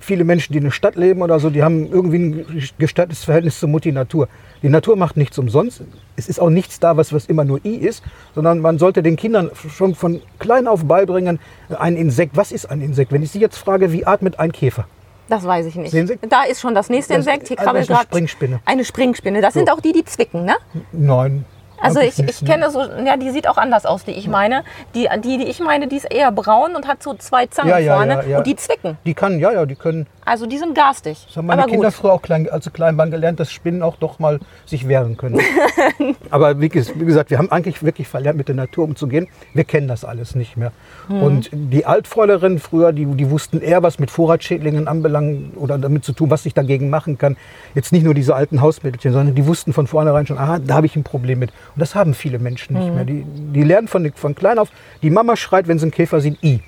[0.00, 3.58] viele Menschen, die in der Stadt leben oder so, die haben irgendwie ein gestörtes Verhältnis
[3.58, 4.28] zur Mutti Natur.
[4.62, 5.82] Die Natur macht nichts umsonst.
[6.16, 8.02] Es ist auch nichts da, was, was immer nur I ist,
[8.34, 11.38] sondern man sollte den Kindern schon von klein auf beibringen,
[11.78, 13.12] ein Insekt, was ist ein Insekt?
[13.12, 14.86] Wenn ich Sie jetzt frage, wie atmet ein Käfer?
[15.30, 15.92] Das weiß ich nicht.
[15.92, 16.18] Sehen Sie?
[16.28, 17.48] Da ist schon das nächste Insekt.
[17.48, 18.60] Hier also krabbelt eine gerade Springspinne.
[18.66, 19.40] Eine Springspinne.
[19.40, 20.56] Das sind auch die, die zwicken, ne?
[20.92, 21.44] Nein.
[21.80, 22.48] Also ich, ich ne?
[22.48, 24.64] kenne so, ja, die sieht auch anders aus, die ich meine.
[24.94, 27.78] Die, die, die ich meine, die ist eher braun und hat so zwei Zangen Ja,
[27.78, 28.38] ja, vorne ja.
[28.38, 28.98] und die zwicken.
[29.04, 30.06] Die kann, ja, ja, die können.
[30.30, 31.24] Also die sind garstig.
[31.26, 31.94] Das haben meine Aber Kinder gut.
[31.96, 35.16] früher auch klein, als sie klein waren gelernt, dass Spinnen auch doch mal sich wehren
[35.16, 35.40] können.
[36.30, 39.26] Aber wie, ges- wie gesagt, wir haben eigentlich wirklich verlernt, mit der Natur umzugehen.
[39.54, 40.70] Wir kennen das alles nicht mehr.
[41.08, 41.22] Mhm.
[41.22, 46.12] Und die Altfräulerinnen früher, die, die wussten eher, was mit Vorratsschädlingen anbelangt oder damit zu
[46.12, 47.36] tun, was ich dagegen machen kann.
[47.74, 50.86] Jetzt nicht nur diese alten Hausmittelchen, sondern die wussten von vornherein schon, aha, da habe
[50.86, 51.50] ich ein Problem mit.
[51.74, 53.04] Und das haben viele Menschen nicht mehr.
[53.04, 54.68] Die, die lernen von, von klein auf,
[55.02, 56.60] die Mama schreit, wenn sie einen Käfer sieht, I.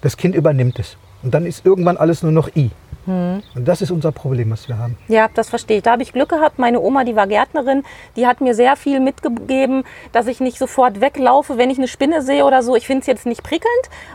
[0.00, 0.96] Das Kind übernimmt es.
[1.22, 2.70] Und dann ist irgendwann alles nur noch I.
[3.10, 3.42] Mhm.
[3.54, 4.96] Und das ist unser Problem, was wir haben.
[5.08, 5.82] Ja, das verstehe ich.
[5.82, 6.58] Da habe ich Glück gehabt.
[6.58, 7.82] Meine Oma, die war Gärtnerin,
[8.16, 12.22] die hat mir sehr viel mitgegeben, dass ich nicht sofort weglaufe, wenn ich eine Spinne
[12.22, 12.76] sehe oder so.
[12.76, 13.70] Ich finde es jetzt nicht prickelnd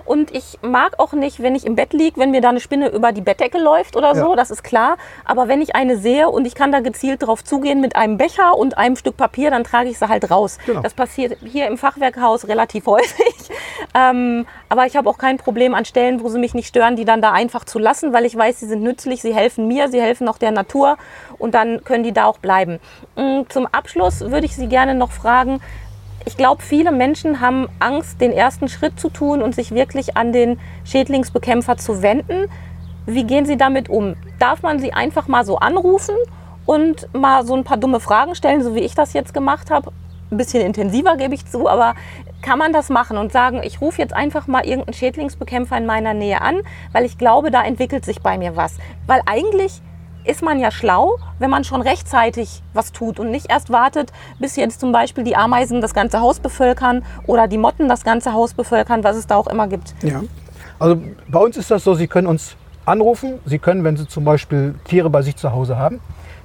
[0.05, 2.89] und ich mag auch nicht, wenn ich im Bett liege, wenn mir da eine Spinne
[2.89, 4.35] über die Bettdecke läuft oder so, Ja.
[4.35, 4.97] das ist klar.
[5.25, 8.57] Aber wenn ich eine sehe und ich kann da gezielt drauf zugehen mit einem Becher
[8.57, 10.57] und einem Stück Papier, dann trage ich sie halt raus.
[10.65, 10.81] Genau.
[10.81, 13.34] Das passiert hier im Fachwerkhaus relativ häufig.
[13.93, 17.05] Ähm, aber ich habe auch kein Problem an Stellen, wo sie mich nicht stören, die
[17.05, 20.01] dann da einfach zu lassen, weil ich weiß, sie sind nützlich, sie helfen mir, sie
[20.01, 20.97] helfen auch der Natur
[21.37, 22.79] und dann können die da auch bleiben.
[23.15, 25.61] Mm, Zum Abschluss würde ich Sie gerne noch fragen,
[26.27, 30.33] ich glaube, viele Menschen haben Angst, den ersten Schritt zu tun und sich wirklich an
[30.33, 32.49] den Schädlingsbekämpfer zu wenden.
[33.05, 34.15] Wie gehen Sie damit um?
[34.39, 36.15] Darf man sie einfach mal so anrufen
[36.65, 39.91] und mal so ein paar dumme Fragen stellen, so wie ich das jetzt gemacht habe?
[40.31, 41.93] Ein bisschen intensiver gebe ich zu, aber
[42.45, 46.13] kann man das machen und sagen, ich rufe jetzt einfach mal irgendeinen Schädlingsbekämpfer in meiner
[46.13, 48.77] Nähe an, weil ich glaube, da entwickelt sich bei mir was.
[49.07, 49.81] Weil eigentlich
[50.25, 54.55] ist man ja schlau, wenn man schon rechtzeitig was tut und nicht erst wartet, bis
[54.57, 58.53] jetzt zum Beispiel die Ameisen das ganze Haus bevölkern oder die Motten das ganze Haus
[58.53, 59.95] bevölkern, was es da auch immer gibt.
[60.03, 60.21] Ja.
[60.77, 62.55] Also bei uns ist das so, Sie können uns
[62.85, 63.39] anrufen.
[63.45, 65.99] Sie können, wenn Sie zum Beispiel Tiere bei sich zu Hause haben,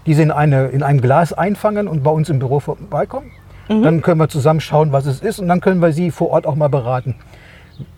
[0.06, 3.32] diese in, eine, in einem Glas einfangen und bei uns im Büro vorbeikommen.
[3.70, 6.44] Dann können wir zusammen schauen, was es ist und dann können wir Sie vor Ort
[6.44, 7.14] auch mal beraten.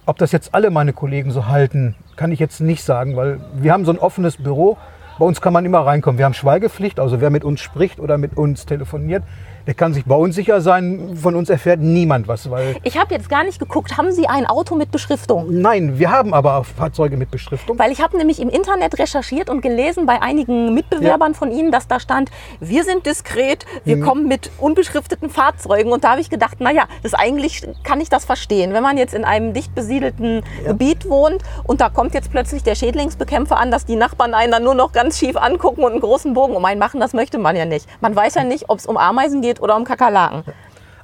[0.05, 3.73] Ob das jetzt alle meine Kollegen so halten, kann ich jetzt nicht sagen, weil wir
[3.73, 4.77] haben so ein offenes Büro.
[5.19, 6.19] Bei uns kann man immer reinkommen.
[6.19, 9.23] Wir haben Schweigepflicht, also wer mit uns spricht oder mit uns telefoniert,
[9.67, 11.17] der kann sich bei uns sicher sein.
[11.21, 14.47] Von uns erfährt niemand was, weil Ich habe jetzt gar nicht geguckt, haben Sie ein
[14.47, 15.47] Auto mit Beschriftung?
[15.51, 17.79] nein, wir haben aber auch Fahrzeuge mit Beschriftung.
[17.79, 21.87] Weil ich habe nämlich im Internet recherchiert und gelesen bei einigen Mitbewerbern von Ihnen, dass
[21.89, 24.03] da stand, wir sind diskret, wir Mhm.
[24.03, 25.93] kommen mit unbeschrifteten Fahrzeugen.
[25.93, 28.73] Und da habe ich gedacht, naja, das eigentlich kann ich das verstehen.
[28.73, 32.75] Wenn man jetzt in einem dicht besiedelten Gebiet wohnt und da kommt jetzt plötzlich der
[32.75, 36.35] Schädlingsbekämpfer an, dass die Nachbarn einen dann nur noch ganz schief angucken und einen großen
[36.35, 37.87] Bogen um einen machen, das möchte man ja nicht.
[38.01, 40.45] Man weiß ja nicht, ob es um Ameisen geht oder um Kakerlaken.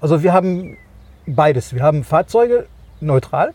[0.00, 0.76] Also wir haben
[1.26, 1.74] beides.
[1.74, 2.66] Wir haben Fahrzeuge
[3.00, 3.52] neutral.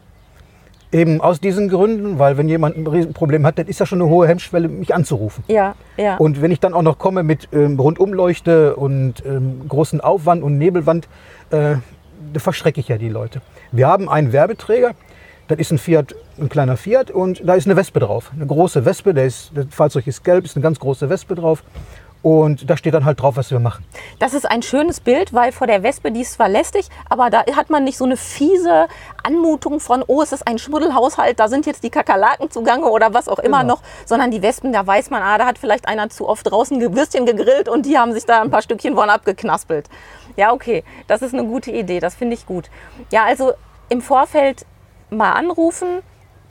[0.91, 4.12] Eben aus diesen Gründen, weil wenn jemand ein Riesenproblem hat, dann ist ja schon eine
[4.12, 5.43] hohe Hemmschwelle, mich anzurufen.
[5.47, 6.17] Ja, ja.
[6.17, 10.60] Und wenn ich dann auch noch komme mit ähm, Rundumleuchte und ähm, großen Aufwand und
[10.60, 11.08] Nebelwand,
[11.49, 11.77] äh,
[12.32, 13.41] da verschrecke ich ja die Leute.
[13.71, 14.91] Wir haben einen Werbeträger,
[15.47, 18.32] das ist ein Fiat, ein kleiner Fiat und da ist eine Wespe drauf.
[18.36, 21.63] Eine große Wespe, der ist, das Fahrzeug ist gelb, ist eine ganz große Wespe drauf.
[22.23, 23.83] Und da steht dann halt drauf, was wir machen.
[24.17, 27.43] Das ist ein schönes Bild, weil vor der Wespe, die ist zwar lästig, aber da
[27.55, 28.88] hat man nicht so eine fiese
[29.23, 33.27] Anmutung von, oh, es ist ein Schmuddelhaushalt, da sind jetzt die Kakerlaken zugange oder was
[33.27, 33.75] auch immer Genau.
[33.75, 36.79] noch, sondern die Wespen, da weiß man, ah, da hat vielleicht einer zu oft draußen
[36.95, 39.89] Würstchen gegrillt und die haben sich da ein paar Stückchen von abgeknaspelt.
[40.38, 42.69] Ja, okay, das ist eine gute Idee, das finde ich gut.
[43.12, 43.51] Ja, also
[43.89, 44.65] im Vorfeld
[45.09, 45.99] mal anrufen,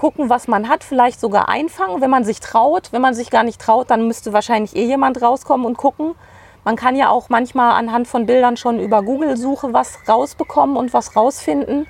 [0.02, 2.88] gucken, was man hat, vielleicht sogar einfangen, wenn man sich traut.
[2.90, 6.16] Wenn man sich gar nicht traut, dann müsste wahrscheinlich eh jemand rauskommen und gucken.
[6.64, 11.14] Man kann ja auch manchmal anhand von Bildern schon über Google-Suche was rausbekommen und was
[11.14, 11.86] rausfinden.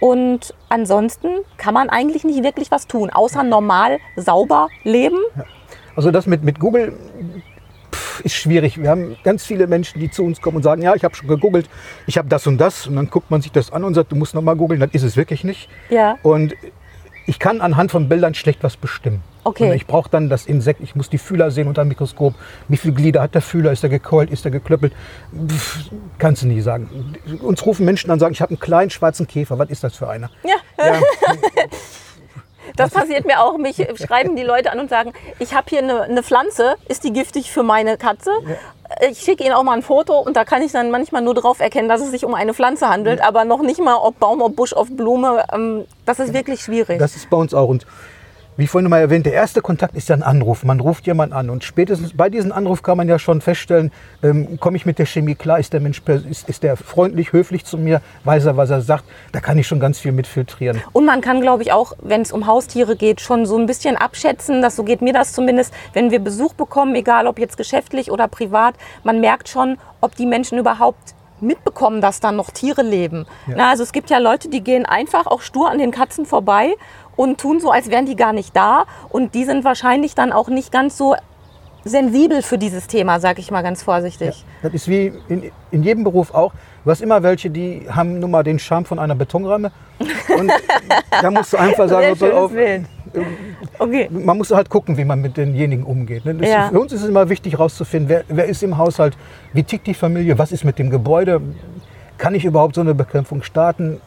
[0.00, 5.16] Und ansonsten kann man eigentlich nicht wirklich was tun, außer normal sauber leben.
[5.96, 6.92] Also das mit, mit Google
[7.90, 8.82] pff, ist schwierig.
[8.82, 11.26] Wir haben ganz viele Menschen, die zu uns kommen und sagen, ja, ich habe schon
[11.26, 11.70] gegoogelt,
[12.06, 12.86] ich habe das und das.
[12.86, 14.78] Und dann guckt man sich das an und sagt, du musst noch mal googeln.
[14.78, 15.70] Dann ist es wirklich nicht.
[15.88, 16.18] Ja.
[16.22, 16.54] Und
[17.26, 19.22] ich kann anhand von Bildern schlecht was bestimmen.
[19.44, 19.70] Okay.
[19.70, 22.34] Und ich brauche dann das Insekt, ich muss die Fühler sehen unter dem Mikroskop.
[22.68, 23.72] Wie viele Glieder hat der Fühler?
[23.72, 24.30] Ist er gekeult?
[24.30, 24.92] Ist er geklöppelt?
[25.48, 27.14] Pff, kannst du nie sagen.
[27.42, 29.58] Uns rufen Menschen an und sagen, ich habe einen kleinen schwarzen Käfer.
[29.58, 30.30] Was ist das für einer?
[30.44, 31.00] Ja, Ja,
[32.76, 33.58] das passiert mir auch.
[33.58, 37.12] Mich schreiben die Leute an und sagen, ich habe hier eine, eine Pflanze, ist die
[37.12, 38.30] giftig für meine Katze?
[39.10, 41.60] Ich schicke ihnen auch mal ein Foto und da kann ich dann manchmal nur drauf
[41.60, 44.54] erkennen, dass es sich um eine Pflanze handelt, aber noch nicht mal ob Baum, ob
[44.54, 45.44] Busch, ob Blume.
[45.52, 46.98] Ähm, Das ist wirklich schwierig.
[46.98, 47.68] Das ist bei uns auch.
[47.68, 47.86] Und
[48.56, 50.64] wie vorhin mal erwähnt, der erste Kontakt ist ja ein Anruf.
[50.64, 51.50] Man ruft jemanden an.
[51.50, 53.92] Und spätestens bei diesem Anruf kann man ja schon feststellen,
[54.22, 55.58] ähm, komme ich mit der Chemie klar?
[55.58, 58.00] Ist der Mensch ist, ist der freundlich, höflich zu mir?
[58.24, 59.04] Weiß er, was er sagt?
[59.32, 60.80] Da kann ich schon ganz viel mitfiltrieren.
[60.92, 63.96] Und man kann, glaube ich, auch, wenn es um Haustiere geht, schon so ein bisschen
[63.96, 68.10] abschätzen, dass so geht mir das zumindest, wenn wir Besuch bekommen, egal ob jetzt geschäftlich
[68.10, 73.26] oder privat, man merkt schon, ob die Menschen überhaupt mitbekommen, dass da noch Tiere leben.
[73.46, 76.74] Na, also es gibt ja Leute, die gehen einfach auch stur an den Katzen vorbei
[77.16, 78.84] und tun so, als wären die gar nicht da.
[79.08, 81.16] Und die sind wahrscheinlich dann auch nicht ganz so
[81.84, 84.44] sensibel für dieses Thema, sage ich mal ganz vorsichtig.
[84.62, 86.52] Das ist wie in, in jedem Beruf auch.
[86.84, 89.72] Du hast immer welche, die haben nun mal den Charme von einer Betonramme.
[89.98, 90.52] Und
[91.10, 92.84] da musst du einfach sagen, Sehr pass auf, Bild.
[93.78, 94.08] Okay.
[94.10, 96.24] man muss halt gucken, wie man mit denjenigen umgeht.
[96.24, 96.36] ne?
[96.46, 96.64] Ja.
[96.64, 99.16] ist, für uns ist es immer wichtig herauszufinden, wer, wer ist im Haushalt,
[99.52, 101.40] wie tickt die Familie, was ist mit dem Gebäude,
[102.18, 104.00] kann ich überhaupt so eine Bekämpfung starten.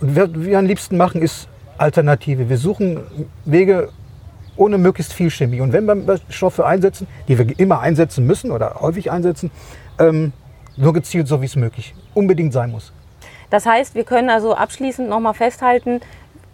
[0.00, 2.48] Und was wir am liebsten machen, ist Alternative.
[2.48, 3.00] Wir suchen
[3.44, 3.90] Wege
[4.56, 5.60] ohne möglichst viel Chemie.
[5.60, 9.50] Und wenn wir Stoffe einsetzen, die wir immer einsetzen müssen oder häufig einsetzen,
[9.98, 10.32] ähm,
[10.76, 12.92] nur gezielt, so wie es möglich unbedingt sein muss.
[13.50, 16.00] Das heißt, wir können also abschließend nochmal festhalten,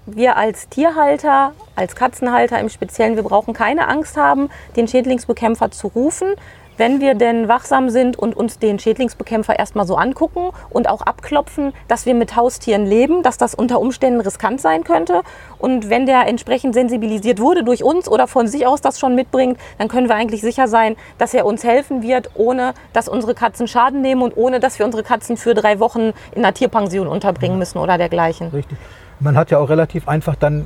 [0.06, 5.86] wir als Tierhalter, als Katzenhalter im Speziellen, wir brauchen keine Angst haben, den Schädlingsbekämpfer zu
[5.88, 6.34] rufen.
[6.78, 11.72] Wenn wir denn wachsam sind und uns den Schädlingsbekämpfer erstmal so angucken und auch abklopfen,
[11.86, 15.20] dass wir mit Haustieren leben, dass das unter Umständen riskant sein könnte.
[15.58, 19.58] Und wenn der entsprechend sensibilisiert wurde durch uns oder von sich aus das schon mitbringt,
[19.78, 23.68] dann können wir eigentlich sicher sein, dass er uns helfen wird, ohne dass unsere Katzen
[23.68, 27.58] Schaden nehmen und ohne dass wir unsere Katzen für drei Wochen in einer Tierpension unterbringen
[27.58, 28.48] müssen oder dergleichen.
[28.48, 28.78] Richtig.
[29.20, 30.64] Man hat ja auch relativ einfach dann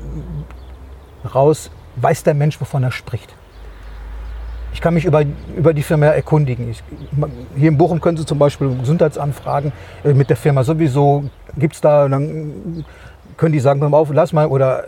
[1.35, 3.35] raus, weiß der Mensch, wovon er spricht.
[4.77, 5.23] Ich kann mich über,
[5.57, 6.69] über die Firma erkundigen.
[6.69, 6.83] Ich,
[7.57, 9.73] hier in Bochum können Sie zum Beispiel ein Gesundheitsamt fragen,
[10.05, 11.25] äh, mit der Firma sowieso,
[11.57, 12.85] gibt es da, dann
[13.39, 14.85] können die sagen, mal auf, lass mal, oder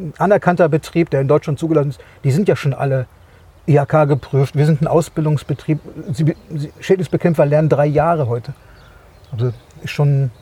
[0.00, 3.06] ein anerkannter Betrieb, der in Deutschland zugelassen ist, die sind ja schon alle
[3.68, 4.56] IHK geprüft.
[4.56, 5.78] Wir sind ein Ausbildungsbetrieb.
[6.12, 8.52] Sie, Sie, Schädlingsbekämpfer lernen drei Jahre heute.
[9.30, 10.32] Also ist schon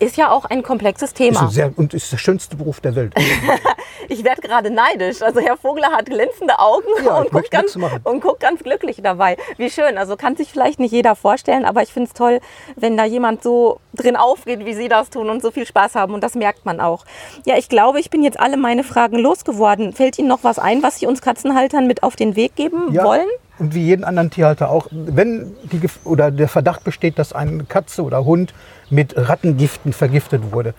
[0.00, 1.46] ist ja auch ein komplexes Thema.
[1.46, 3.14] Ist sehr, und ist der schönste Beruf der Welt.
[4.08, 5.22] ich werde gerade neidisch.
[5.22, 9.36] Also Herr Vogler hat glänzende Augen ja, und, guckt ganz, und, guckt ganz, glücklich dabei.
[9.58, 9.98] Wie schön.
[9.98, 12.40] Also kann sich vielleicht nicht jeder vorstellen, aber ich finde es toll,
[12.76, 16.14] wenn da jemand so drin aufgeht, wie Sie das tun und so viel Spaß haben.
[16.14, 17.04] Und das merkt man auch.
[17.44, 19.92] Ja, ich glaube, ich bin jetzt alle meine Fragen losgeworden.
[19.92, 23.04] Fällt Ihnen noch was ein, was Sie uns Katzenhaltern mit auf den Weg geben ja.
[23.04, 23.28] wollen?
[23.60, 28.02] Und wie jeden anderen Tierhalter auch, wenn die, oder der Verdacht besteht, dass eine Katze
[28.02, 28.54] oder Hund
[28.88, 30.74] mit Rattengiften vergiftet wurde.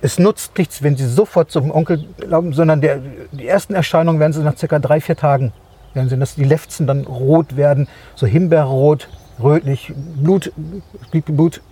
[0.00, 3.00] Es nutzt nichts, wenn Sie sofort zum Onkel glauben, sondern der,
[3.32, 5.52] die ersten Erscheinungen werden Sie nach circa drei, vier Tagen
[5.94, 9.08] werden Sie, dass die Lefzen dann rot werden, so Himbeerrot,
[9.42, 10.52] rötlich, Blut,
[11.10, 11.62] Blut,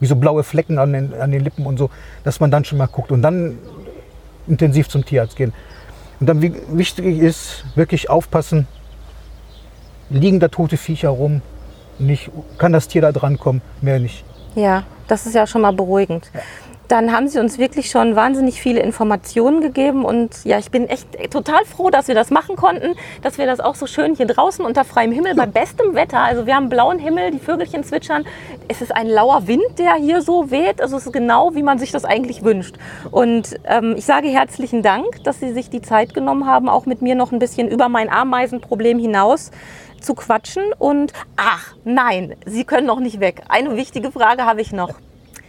[0.00, 1.90] wie so blaue Flecken an den, an den Lippen und so,
[2.24, 3.58] dass man dann schon mal guckt und dann
[4.46, 5.52] intensiv zum Tierarzt gehen.
[6.24, 8.66] Und dann wichtig ist, wirklich aufpassen,
[10.08, 11.42] liegen da tote Viecher rum,
[11.98, 14.24] nicht, kann das Tier da dran kommen, mehr nicht.
[14.54, 16.30] Ja, das ist ja schon mal beruhigend.
[16.32, 16.40] Ja
[16.88, 20.04] dann haben Sie uns wirklich schon wahnsinnig viele Informationen gegeben.
[20.04, 23.60] Und ja, ich bin echt total froh, dass wir das machen konnten, dass wir das
[23.60, 26.20] auch so schön hier draußen unter freiem Himmel bei bestem Wetter.
[26.20, 28.24] Also wir haben blauen Himmel, die Vögelchen zwitschern.
[28.68, 30.80] Es ist ein lauer Wind, der hier so weht.
[30.80, 32.76] Also es ist genau, wie man sich das eigentlich wünscht.
[33.10, 37.00] Und ähm, ich sage herzlichen Dank, dass Sie sich die Zeit genommen haben, auch mit
[37.00, 39.50] mir noch ein bisschen über mein Ameisenproblem hinaus
[40.00, 40.64] zu quatschen.
[40.78, 43.42] Und ach nein, Sie können noch nicht weg.
[43.48, 44.90] Eine wichtige Frage habe ich noch.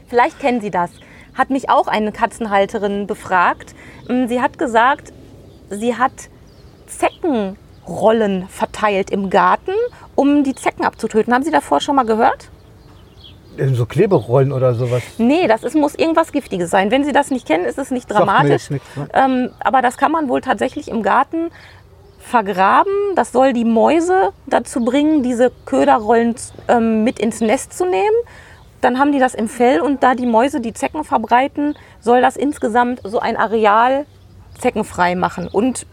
[0.08, 0.92] Vielleicht kennen Sie das
[1.36, 3.76] hat mich auch eine Katzenhalterin befragt.
[4.08, 5.14] Mm, sie hat gesagt,
[5.70, 6.30] sie hat
[6.88, 9.74] Zeckenrollen verteilt im Garten,
[10.16, 11.34] um die Zecken abzutöten.
[11.34, 12.50] Haben Sie davor schon mal gehört?
[13.58, 15.02] So Kleberollen oder sowas?
[15.18, 16.92] Nee, das ist, muss irgendwas Giftiges sein.
[16.92, 18.70] Wenn Sie das nicht kennen, ist es nicht dramatisch.
[18.70, 19.08] Nichts, ne?
[19.14, 21.52] ähm, aber das kann man wohl tatsächlich im Garten
[22.20, 22.92] vergraben.
[23.16, 26.36] Das soll die Mäuse dazu bringen, diese Köderrollen
[26.68, 28.18] ähm, mit ins Nest zu nehmen
[28.86, 32.38] dann haben die das im Fell und da die Mäuse die Zecken verbreiten, soll das
[32.38, 34.06] insgesamt so ein Areal
[34.60, 35.48] zeckenfrei machen.
[35.48, 35.88] Und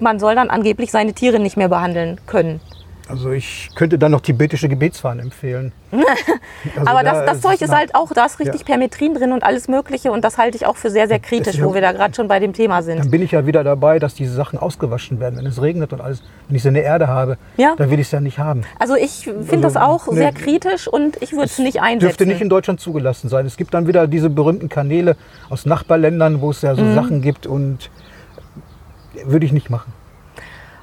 [0.00, 2.60] man soll dann angeblich seine Tiere nicht mehr behandeln können.
[3.08, 5.72] Also ich könnte dann noch tibetische Gebetsfahnen empfehlen.
[6.76, 8.66] Also Aber da das, das Zeug ist halt auch, da ist richtig ja.
[8.66, 11.74] Permetrin drin und alles Mögliche und das halte ich auch für sehr, sehr kritisch, wo
[11.74, 12.98] wir da gerade schon bei dem Thema sind.
[12.98, 16.00] Dann bin ich ja wieder dabei, dass diese Sachen ausgewaschen werden, wenn es regnet und
[16.00, 16.22] alles.
[16.48, 17.74] Wenn ich so eine Erde habe, ja.
[17.76, 18.62] dann will ich es ja nicht haben.
[18.78, 22.06] Also ich finde also, das auch ne, sehr kritisch und ich würde es nicht einsetzen.
[22.06, 23.44] Dürfte nicht in Deutschland zugelassen sein.
[23.44, 25.16] Es gibt dann wieder diese berühmten Kanäle
[25.50, 26.94] aus Nachbarländern, wo es ja so mhm.
[26.94, 27.90] Sachen gibt und
[29.26, 29.92] würde ich nicht machen.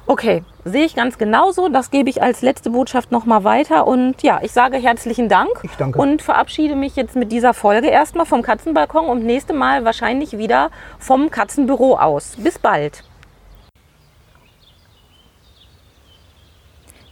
[0.06, 1.68] Okay, sehe ich ganz genauso.
[1.68, 3.86] Das gebe ich als letzte Botschaft nochmal weiter.
[3.86, 5.50] Und ja, ich sage herzlichen Dank.
[5.62, 5.98] Ich danke.
[5.98, 10.70] Und verabschiede mich jetzt mit dieser Folge erstmal vom Katzenbalkon und nächste Mal wahrscheinlich wieder
[10.98, 12.34] vom Katzenbüro aus.
[12.36, 13.04] Bis bald.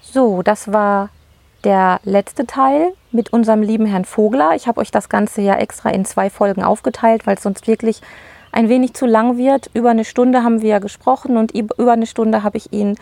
[0.02, 1.10] So, das war
[1.62, 4.56] der letzte Teil mit unserem lieben Herrn Vogler.
[4.56, 8.00] Ich habe euch das Ganze ja extra in zwei Folgen aufgeteilt, weil es sonst wirklich
[8.52, 9.70] ein wenig zu lang wird.
[9.74, 12.96] Über eine Stunde haben wir gesprochen und über eine Stunde habe ich ihn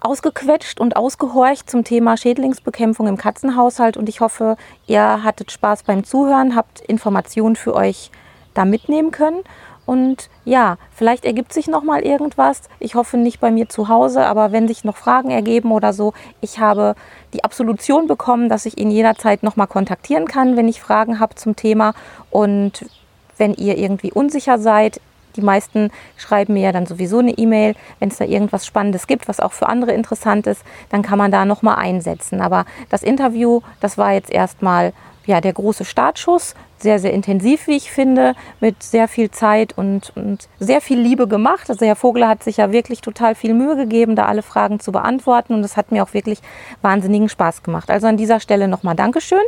[0.00, 6.04] ausgequetscht und ausgehorcht zum Thema Schädlingsbekämpfung im Katzenhaushalt und ich hoffe, ihr hattet Spaß beim
[6.04, 8.10] Zuhören, habt Informationen für euch
[8.54, 9.42] da mitnehmen können.
[9.86, 12.62] Und ja, vielleicht ergibt sich noch mal irgendwas.
[12.78, 16.12] Ich hoffe nicht bei mir zu Hause, aber wenn sich noch Fragen ergeben oder so,
[16.40, 16.94] ich habe
[17.34, 21.34] die Absolution bekommen, dass ich ihn jederzeit noch mal kontaktieren kann, wenn ich Fragen habe
[21.34, 21.94] zum Thema.
[22.30, 22.86] Und
[23.40, 25.00] wenn ihr irgendwie unsicher seid.
[25.36, 29.28] Die meisten schreiben mir ja dann sowieso eine E-Mail, wenn es da irgendwas Spannendes gibt,
[29.28, 32.40] was auch für andere interessant ist, dann kann man da nochmal einsetzen.
[32.40, 34.92] Aber das Interview, das war jetzt erstmal
[35.26, 40.12] ja, der große Startschuss sehr, sehr intensiv, wie ich finde, mit sehr viel Zeit und,
[40.16, 41.68] und sehr viel Liebe gemacht.
[41.68, 44.92] Also Herr Vogler hat sich ja wirklich total viel Mühe gegeben, da alle Fragen zu
[44.92, 46.40] beantworten und es hat mir auch wirklich
[46.82, 47.90] wahnsinnigen Spaß gemacht.
[47.90, 49.38] Also an dieser Stelle nochmal Dankeschön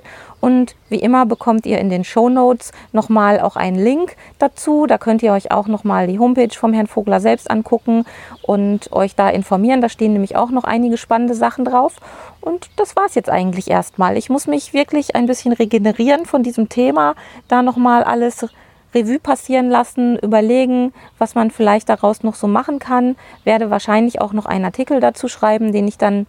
[0.40, 4.86] und wie immer bekommt ihr in den Show Notes nochmal auch einen Link dazu.
[4.86, 8.04] Da könnt ihr euch auch nochmal die Homepage vom Herrn Vogler selbst angucken
[8.42, 9.80] und euch da informieren.
[9.80, 11.94] Da stehen nämlich auch noch einige spannende Sachen drauf.
[12.40, 14.16] Und das war es jetzt eigentlich erstmal.
[14.16, 17.14] Ich muss mich wirklich ein bisschen regenerieren von diesem Thema,
[17.48, 18.46] da nochmal alles
[18.94, 23.16] Revue passieren lassen, überlegen, was man vielleicht daraus noch so machen kann.
[23.44, 26.26] Werde wahrscheinlich auch noch einen Artikel dazu schreiben, den ich dann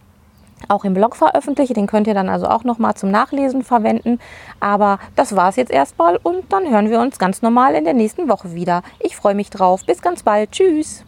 [0.68, 1.74] auch im Blog veröffentliche.
[1.74, 4.18] Den könnt ihr dann also auch nochmal zum Nachlesen verwenden.
[4.60, 7.94] Aber das war es jetzt erstmal und dann hören wir uns ganz normal in der
[7.94, 8.82] nächsten Woche wieder.
[9.00, 9.84] Ich freue mich drauf.
[9.86, 10.52] Bis ganz bald.
[10.52, 11.04] Tschüss.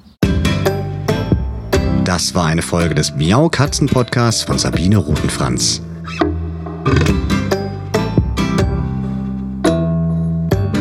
[2.05, 5.83] Das war eine Folge des Miau Katzen Podcasts von Sabine Rutenfranz.